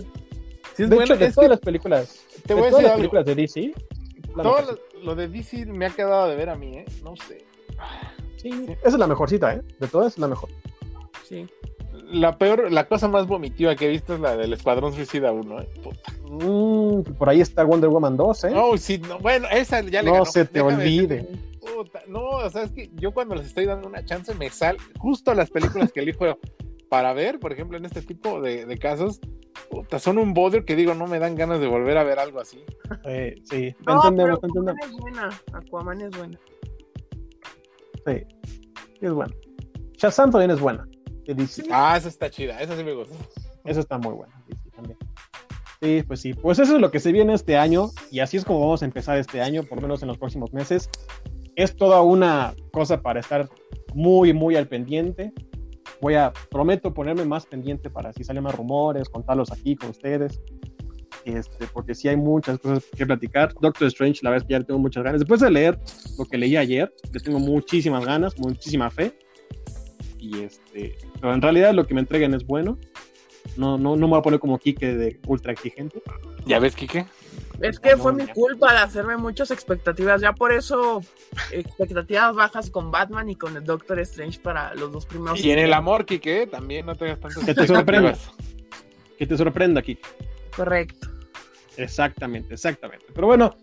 [0.74, 1.04] Sí, es de buena.
[1.04, 2.96] hecho, de es todas que las películas, te de voy a todas decir las algo.
[2.96, 3.74] películas de DC,
[4.34, 4.80] la mejor.
[5.04, 6.84] Lo, de DC me ha quedado de ver a mí, ¿eh?
[7.02, 7.44] No sé.
[8.36, 8.50] Sí,
[8.80, 9.62] esa es la mejorcita, ¿eh?
[9.80, 10.50] De todas es la mejor.
[11.28, 11.46] Sí.
[12.10, 15.60] La peor, la cosa más vomitiva que he visto es la del Escuadrón Suicida 1,
[15.62, 15.68] ¿eh?
[15.82, 16.12] Puta.
[16.28, 18.50] Mm, por ahí está Wonder Woman 2, ¿eh?
[18.50, 20.24] No, sí, no, bueno, esa ya le No ganó.
[20.26, 21.16] se te Déjame olvide.
[21.22, 21.38] decirte,
[21.74, 24.76] puta, no, o sea, es que yo cuando les estoy dando una chance me sal
[24.98, 26.38] justo las películas que elijo
[26.90, 29.20] para ver, por ejemplo, en este tipo de, de casos,
[29.70, 32.40] puta, son un bodrio que digo, no me dan ganas de volver a ver algo
[32.40, 32.64] así.
[33.04, 34.80] Eh, sí, No, entendemos, pero entendemos.
[34.82, 35.40] Aquaman es buena.
[35.52, 36.40] Aquaman es buena.
[38.06, 38.26] Sí,
[39.00, 39.34] es bueno.
[39.96, 40.86] Shazam también es buena.
[41.70, 43.14] Ah, esa está chida, esa sí me gusta.
[43.64, 44.32] Eso está muy bueno.
[44.46, 44.98] Sí, sí, también.
[45.80, 46.34] Sí, pues sí.
[46.34, 48.84] Pues eso es lo que se viene este año y así es como vamos a
[48.84, 50.90] empezar este año, por lo menos en los próximos meses.
[51.56, 53.48] Es toda una cosa para estar
[53.94, 55.32] muy, muy al pendiente.
[56.00, 60.40] Voy a, prometo ponerme más pendiente para si salen más rumores, contarlos aquí con ustedes.
[61.24, 63.54] Este, porque sí hay muchas cosas que platicar.
[63.60, 65.20] Doctor Strange, la verdad es que ya le tengo muchas ganas.
[65.20, 65.78] Después de leer
[66.18, 69.16] lo que leí ayer, le tengo muchísimas ganas, muchísima fe.
[70.18, 72.78] Y este, pero en realidad lo que me entreguen es bueno.
[73.56, 76.02] No, no, no me voy a poner como Kike de ultra exigente.
[76.46, 77.06] ¿Ya ves, Kike?
[77.60, 78.32] Es que No, fue no, mi ya.
[78.34, 80.20] culpa de hacerme muchas expectativas.
[80.20, 81.00] Ya por eso,
[81.52, 85.40] expectativas bajas con Batman y con el Doctor Strange para los dos primeros.
[85.40, 88.10] Y en el amor, Kike, también no tengas tantas Que te sorprenda.
[88.10, 89.18] expectativas.
[89.18, 90.02] Que te sorprenda, Kike.
[90.56, 91.08] Correcto.
[91.76, 93.06] Exactamente, exactamente.
[93.14, 93.56] Pero bueno,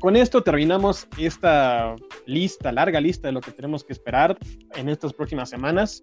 [0.00, 1.94] con esto terminamos esta
[2.26, 4.36] lista, larga lista de lo que tenemos que esperar
[4.74, 6.02] en estas próximas semanas.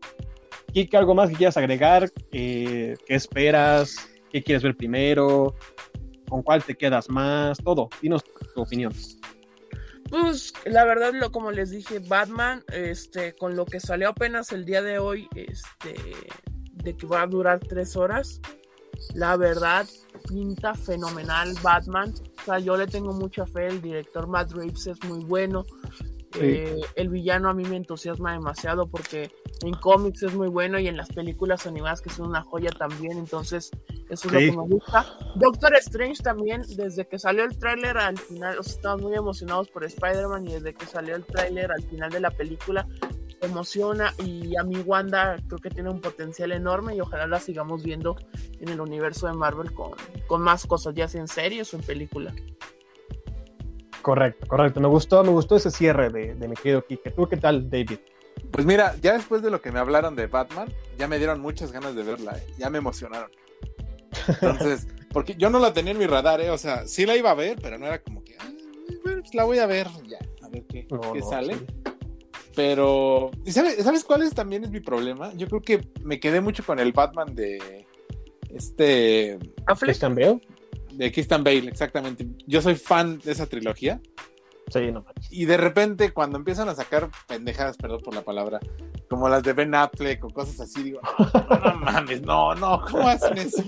[0.74, 2.10] Kike, ¿algo más que quieras agregar?
[2.32, 4.10] Eh, ¿Qué esperas?
[4.32, 5.56] ¿Qué quieres ver primero?
[6.32, 7.58] ¿Con cuál te quedas más?
[7.58, 7.90] Todo.
[8.02, 8.24] Dinos
[8.56, 8.94] tu opinión.
[10.10, 14.64] Pues la verdad, lo, como les dije, Batman, este, con lo que salió apenas el
[14.64, 15.94] día de hoy, este,
[16.72, 18.40] de que va a durar tres horas,
[19.14, 19.86] la verdad
[20.30, 22.14] pinta fenomenal Batman.
[22.14, 23.68] O sea, yo le tengo mucha fe.
[23.68, 25.66] El director Matt Reeves es muy bueno.
[26.40, 29.32] Eh, el villano a mí me entusiasma demasiado porque
[29.64, 33.18] en cómics es muy bueno y en las películas animadas que son una joya también.
[33.18, 33.70] Entonces,
[34.10, 34.30] eso es Sí.
[34.30, 35.06] lo que me gusta.
[35.36, 39.68] Doctor Strange también, desde que salió el tráiler al final, o sea, estamos muy emocionados
[39.70, 42.88] por Spider-Man y desde que salió el tráiler al final de la película,
[43.42, 47.82] emociona y a mí Wanda creo que tiene un potencial enorme y ojalá la sigamos
[47.84, 48.16] viendo
[48.60, 49.92] en el universo de Marvel con,
[50.28, 52.34] con más cosas, ya sea en series o en película.
[54.02, 54.80] Correcto, correcto.
[54.80, 57.12] Me gustó, me gustó ese cierre de, de mi querido Kike.
[57.12, 57.99] ¿Tú qué tal, David?
[58.52, 61.72] Pues mira, ya después de lo que me hablaron de Batman, ya me dieron muchas
[61.72, 62.45] ganas de verla, ¿eh?
[62.58, 63.30] ya me emocionaron.
[64.28, 66.49] Entonces, porque yo no la tenía en mi radar, ¿eh?
[66.49, 68.49] o sea, sí la iba a ver, pero no era como que, "Ah,
[69.04, 71.56] bueno, pues la voy a ver, ya, a ver qué, No, qué no, sale.
[71.56, 71.66] sí.
[72.56, 75.34] Pero, ¿y sabes, ¿sabes cuál es también es mi problema?
[75.36, 77.86] Yo creo que me quedé mucho con el Batman de
[78.49, 79.97] este, Affleck.
[80.94, 82.28] De Christian Bale, exactamente.
[82.48, 84.00] Yo soy fan de esa trilogía.
[84.72, 85.32] Sí, no manches.
[85.32, 88.60] Y de repente, cuando empiezan a sacar pendejadas, perdón por la palabra,
[89.10, 91.02] como las de Ben Affleck o cosas así, digo,
[91.50, 93.64] no, no mames, no, no, ¿cómo hacen eso?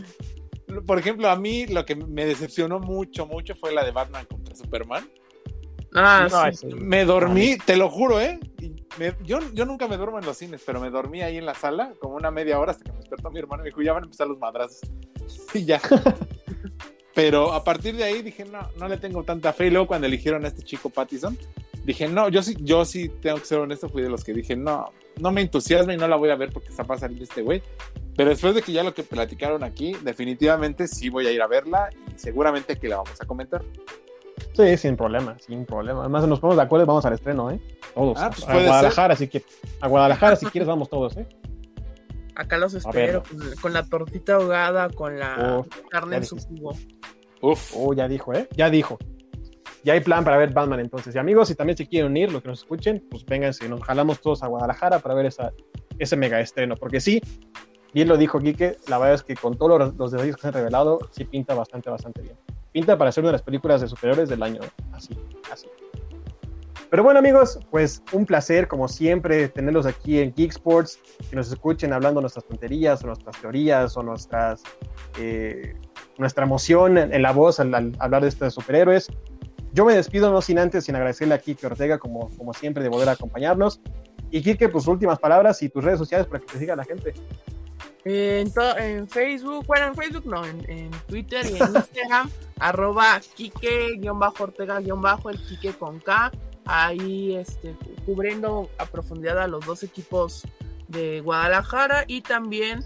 [0.88, 4.56] Por ejemplo, a mí lo que me decepcionó mucho, mucho fue la de Batman contra
[4.56, 5.08] Superman.
[5.94, 6.68] Ah, No, sí.
[6.74, 8.40] Me dormí, te lo juro, ¿eh?
[8.98, 11.54] Me- yo, yo nunca me duermo en los cines, pero me dormí ahí en la
[11.54, 13.94] sala como una media hora hasta que me despertó mi hermano y me dijo, ya
[13.94, 14.80] van a empezar los madrazos.
[15.54, 15.80] Y ya.
[17.16, 19.68] Pero a partir de ahí dije, no, no le tengo tanta fe.
[19.68, 21.38] Y luego cuando eligieron a este chico Pattison,
[21.84, 24.56] dije, no, yo sí, yo sí tengo que ser honesto, fui de los que dije,
[24.56, 27.62] no, no me entusiasma y no la voy a ver porque está salir este güey.
[28.16, 31.48] Pero después de que ya lo que platicaron aquí, definitivamente sí voy a ir a
[31.48, 33.64] verla y seguramente que la vamos a comentar.
[34.54, 36.02] Sí, sin problema, sin problema.
[36.02, 37.60] Además, nos ponemos de acuerdo y vamos al estreno, ¿eh?
[37.96, 38.18] Todos.
[38.20, 39.50] Ah, pues a Guadalajara, si quieres.
[39.80, 41.28] A Guadalajara, si quieres, vamos todos, ¿eh?
[42.36, 46.74] Acá los espero con, con la tortita ahogada, con la Oh, carne en su jugo.
[47.42, 47.74] Uf.
[47.76, 48.48] Oh, ya dijo, ¿eh?
[48.56, 48.98] Ya dijo.
[49.84, 51.14] Ya hay plan para ver Batman entonces.
[51.14, 54.22] Y amigos, si también se quieren unir, los que nos escuchen, pues vénganse, nos jalamos
[54.22, 55.52] todos a Guadalajara para ver esa,
[56.00, 56.76] ese mega estreno.
[56.78, 57.22] Porque sí,
[57.94, 60.48] bien lo dijo Quique, la verdad es que con todos los, los detalles que se
[60.48, 62.38] han revelado, sí pinta bastante, bastante bien.
[62.72, 64.70] Pinta para ser una de las películas de superiores del año, ¿eh?
[64.94, 65.18] así,
[65.52, 65.68] así.
[66.94, 71.52] Pero bueno amigos, pues un placer como siempre tenerlos aquí en Geek Sports, que nos
[71.52, 74.62] escuchen hablando nuestras tonterías o nuestras teorías o nuestras
[75.18, 75.74] eh,
[76.20, 79.08] nuestra emoción en, la voz al, hablar de estos superhéroes.
[79.72, 83.10] Yo me despido no sin antes, sin agradecerle a Kike Ortega como, como siempre de
[83.10, 83.82] a acompañarnos.
[84.30, 87.16] Y Kike, pues últimas palabras y tus redes sociales para que te siga la gente.
[88.06, 88.52] En,
[89.08, 92.30] Facebook, bueno, en Facebook no, en, en Twitter y en Instagram,
[92.60, 96.32] arroba Kike-Ortega-el Kike con K,
[96.66, 100.44] ahí este, cubriendo a profundidad a los dos equipos
[100.88, 102.80] de Guadalajara y también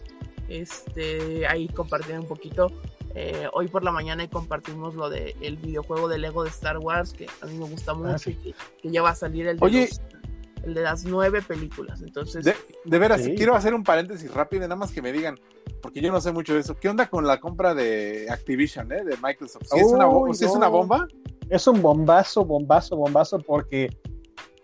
[0.49, 2.71] este, ahí compartiendo un poquito.
[3.15, 6.77] eh, hoy por la mañana y compartimos lo del el videojuego de Lego de Star
[6.77, 8.31] Wars, que a mí me gusta mucho sí.
[8.31, 9.87] y que, que ya va a salir el de, Oye.
[9.87, 10.01] los-
[10.63, 12.01] el de las nueve películas.
[12.01, 12.55] Entonces, De,
[12.85, 13.33] de veras, Sí.
[13.35, 15.39] quiero hacer un paréntesis rápido, nada más que me digan,
[15.81, 16.75] porque yo no sé mucho de eso.
[16.75, 19.63] ¿Qué onda con la compra de Activision, eh, de Microsoft?
[19.71, 21.07] ¿Sí es, una, sí es una bomba?
[21.49, 23.89] Es un bombazo, bombazo, bombazo, porque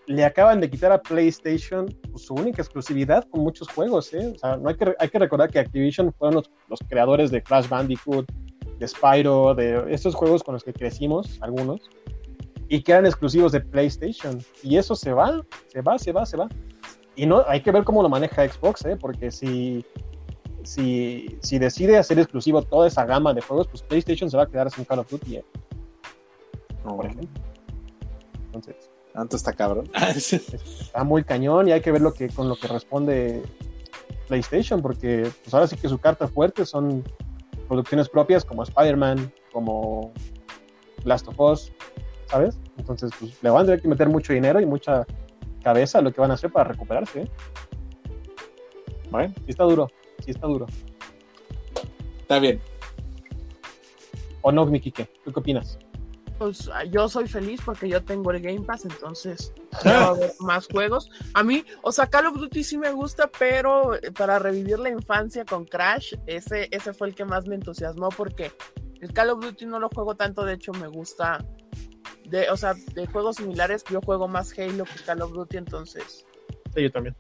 [0.07, 4.13] le acaban de quitar a PlayStation su única exclusividad con muchos juegos.
[4.13, 4.34] ¿eh?
[4.36, 7.41] O sea, no hay, que, hay que recordar que Activision fueron los, los creadores de
[7.41, 8.29] Crash Bandicoot,
[8.79, 11.89] de Spyro, de estos juegos con los que crecimos, algunos,
[12.67, 14.39] y que eran exclusivos de PlayStation.
[14.61, 16.49] Y eso se va, se va, se va, se va.
[17.15, 18.97] Y no, hay que ver cómo lo maneja Xbox, ¿eh?
[18.99, 19.86] porque si,
[20.63, 24.47] si, si decide hacer exclusivo toda esa gama de juegos, pues PlayStation se va a
[24.47, 25.45] quedar sin Call of Duty, ¿eh?
[26.84, 27.41] Por ejemplo.
[28.45, 29.89] Entonces, Tanto está cabrón.
[30.15, 33.43] está muy cañón y hay que ver lo que, con lo que responde
[34.27, 37.03] PlayStation, porque pues ahora sí que su carta fuerte son
[37.67, 40.11] producciones propias como Spider-Man, como
[41.03, 41.71] Last of Us,
[42.27, 42.57] ¿sabes?
[42.77, 45.05] Entonces, pues le van a tener que meter mucho dinero y mucha
[45.63, 47.21] cabeza a lo que van a hacer para recuperarse.
[47.21, 47.31] ¿eh?
[49.11, 49.89] Bueno, Sí está duro,
[50.25, 50.65] sí está duro.
[52.19, 52.59] está bien.
[54.41, 54.91] ¿O no, Miki?
[54.91, 55.07] ¿qué?
[55.23, 55.77] ¿Tú qué opinas?
[56.43, 59.53] Pues ah, yo soy feliz porque yo tengo el Game Pass, entonces
[59.85, 61.09] ya va a haber más juegos.
[61.33, 64.89] A mí, o sea, Call of Duty sí me gusta, pero eh, para revivir la
[64.89, 68.51] infancia con Crash, ese, ese fue el que más me entusiasmó porque
[68.99, 71.45] el Call of Duty no lo juego tanto, de hecho me gusta,
[72.25, 76.25] de, o sea, de juegos similares, yo juego más Halo que Call of Duty, entonces
[76.75, 77.15] Sí, yo también.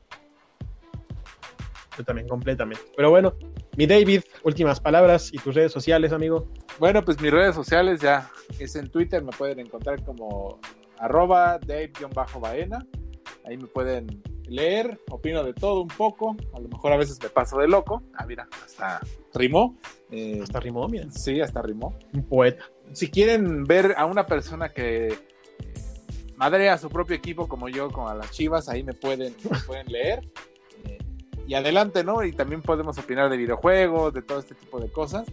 [1.97, 2.81] Yo también, completamente.
[2.95, 3.33] Pero bueno,
[3.77, 6.47] mi David, últimas palabras y tus redes sociales, amigo.
[6.79, 8.29] Bueno, pues mis redes sociales ya
[8.59, 10.59] es en Twitter, me pueden encontrar como
[10.97, 12.85] arroba Dave-Baena.
[13.45, 17.29] Ahí me pueden leer, opino de todo un poco, a lo mejor a veces me
[17.29, 18.03] paso de loco.
[18.15, 18.99] Ah, mira, hasta
[19.33, 19.77] rimó.
[20.11, 21.09] Eh, Hasta rimó, mira.
[21.11, 21.97] sí, hasta rimó.
[22.13, 22.63] Un poeta.
[22.91, 25.13] Si quieren ver a una persona que
[26.35, 29.57] madrea a su propio equipo como yo, como a las chivas, ahí me pueden, me
[29.65, 30.21] pueden leer.
[31.45, 32.23] Y adelante, ¿no?
[32.23, 35.25] Y también podemos opinar de videojuegos, de todo este tipo de cosas.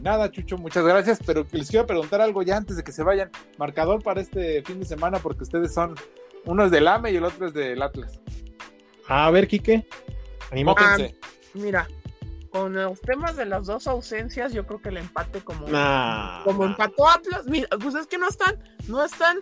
[0.00, 1.20] Nada, Chucho, muchas gracias.
[1.24, 3.30] Pero les quiero preguntar algo ya antes de que se vayan.
[3.56, 5.94] Marcador para este fin de semana, porque ustedes son.
[6.44, 8.20] Uno es del AME y el otro es del Atlas.
[9.08, 9.86] A ver, Quique.
[10.50, 10.82] Anímate.
[10.82, 11.16] Móquense.
[11.54, 11.86] mira,
[12.50, 15.68] con los temas de las dos ausencias, yo creo que el empate como...
[15.68, 16.44] Nah.
[16.44, 18.58] como empató Atlas, mira, pues es que no están,
[18.88, 19.38] no están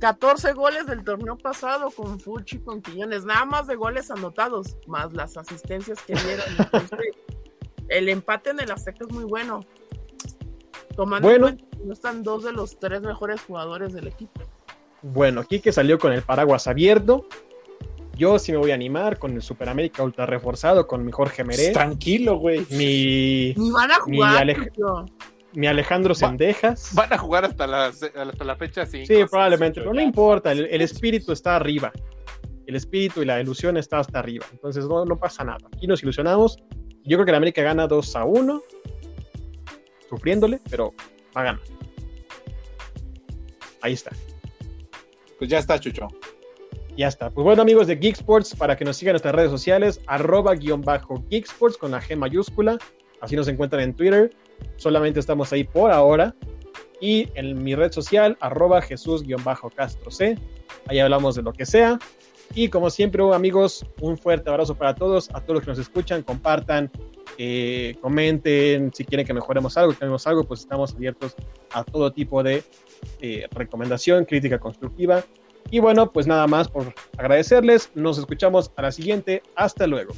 [0.00, 4.76] 14 goles del torneo pasado con Fuchi y con Quiñones, nada más de goles anotados,
[4.86, 6.46] más las asistencias que dieron.
[6.58, 6.98] Entonces,
[7.88, 9.60] el empate en el Azteca es muy bueno.
[10.96, 11.48] Tomando Bueno.
[11.48, 14.40] en cuenta que no están dos de los tres mejores jugadores del equipo.
[15.02, 17.26] Bueno, Quique salió con el paraguas abierto.
[18.16, 21.42] Yo sí me voy a animar con el Super América ultra reforzado, con mi Jorge
[21.42, 22.66] Meré, Tranquilo, güey.
[22.70, 24.46] mi, Ni van a jugar.
[24.46, 25.06] Alej- tío.
[25.54, 26.90] Mi Alejandro Va- Sendejas.
[26.94, 29.06] Van a jugar hasta la, hasta la fecha 5.
[29.06, 31.92] Sí, probablemente, pero no importa, el, el espíritu está arriba.
[32.66, 34.46] El espíritu y la ilusión está hasta arriba.
[34.52, 35.58] Entonces no, no pasa nada.
[35.76, 36.58] Aquí nos ilusionamos.
[37.04, 38.62] Yo creo que la América gana 2 a 1,
[40.08, 40.92] sufriéndole, pero
[41.36, 41.60] va a ganar.
[43.82, 44.10] Ahí está.
[45.38, 46.08] Pues ya está, Chucho.
[46.96, 47.30] Ya está.
[47.30, 50.54] Pues bueno, amigos de Geek Sports, para que nos sigan en nuestras redes sociales, arroba
[50.54, 52.78] guion bajo Geek Sports con la G mayúscula.
[53.20, 54.30] Así nos encuentran en Twitter.
[54.76, 56.34] Solamente estamos ahí por ahora.
[57.00, 60.38] Y en mi red social, arroba Jesús guion bajo Castro C.
[60.86, 61.98] Ahí hablamos de lo que sea.
[62.54, 66.22] Y como siempre, amigos, un fuerte abrazo para todos, a todos los que nos escuchan,
[66.22, 66.90] compartan,
[67.38, 71.36] eh, comenten, si quieren que mejoremos algo, que cambiemos algo, pues estamos abiertos
[71.72, 72.64] a todo tipo de
[73.20, 75.24] eh, recomendación, crítica constructiva.
[75.70, 77.92] Y bueno, pues nada más por agradecerles.
[77.94, 79.42] Nos escuchamos a la siguiente.
[79.54, 80.12] Hasta luego.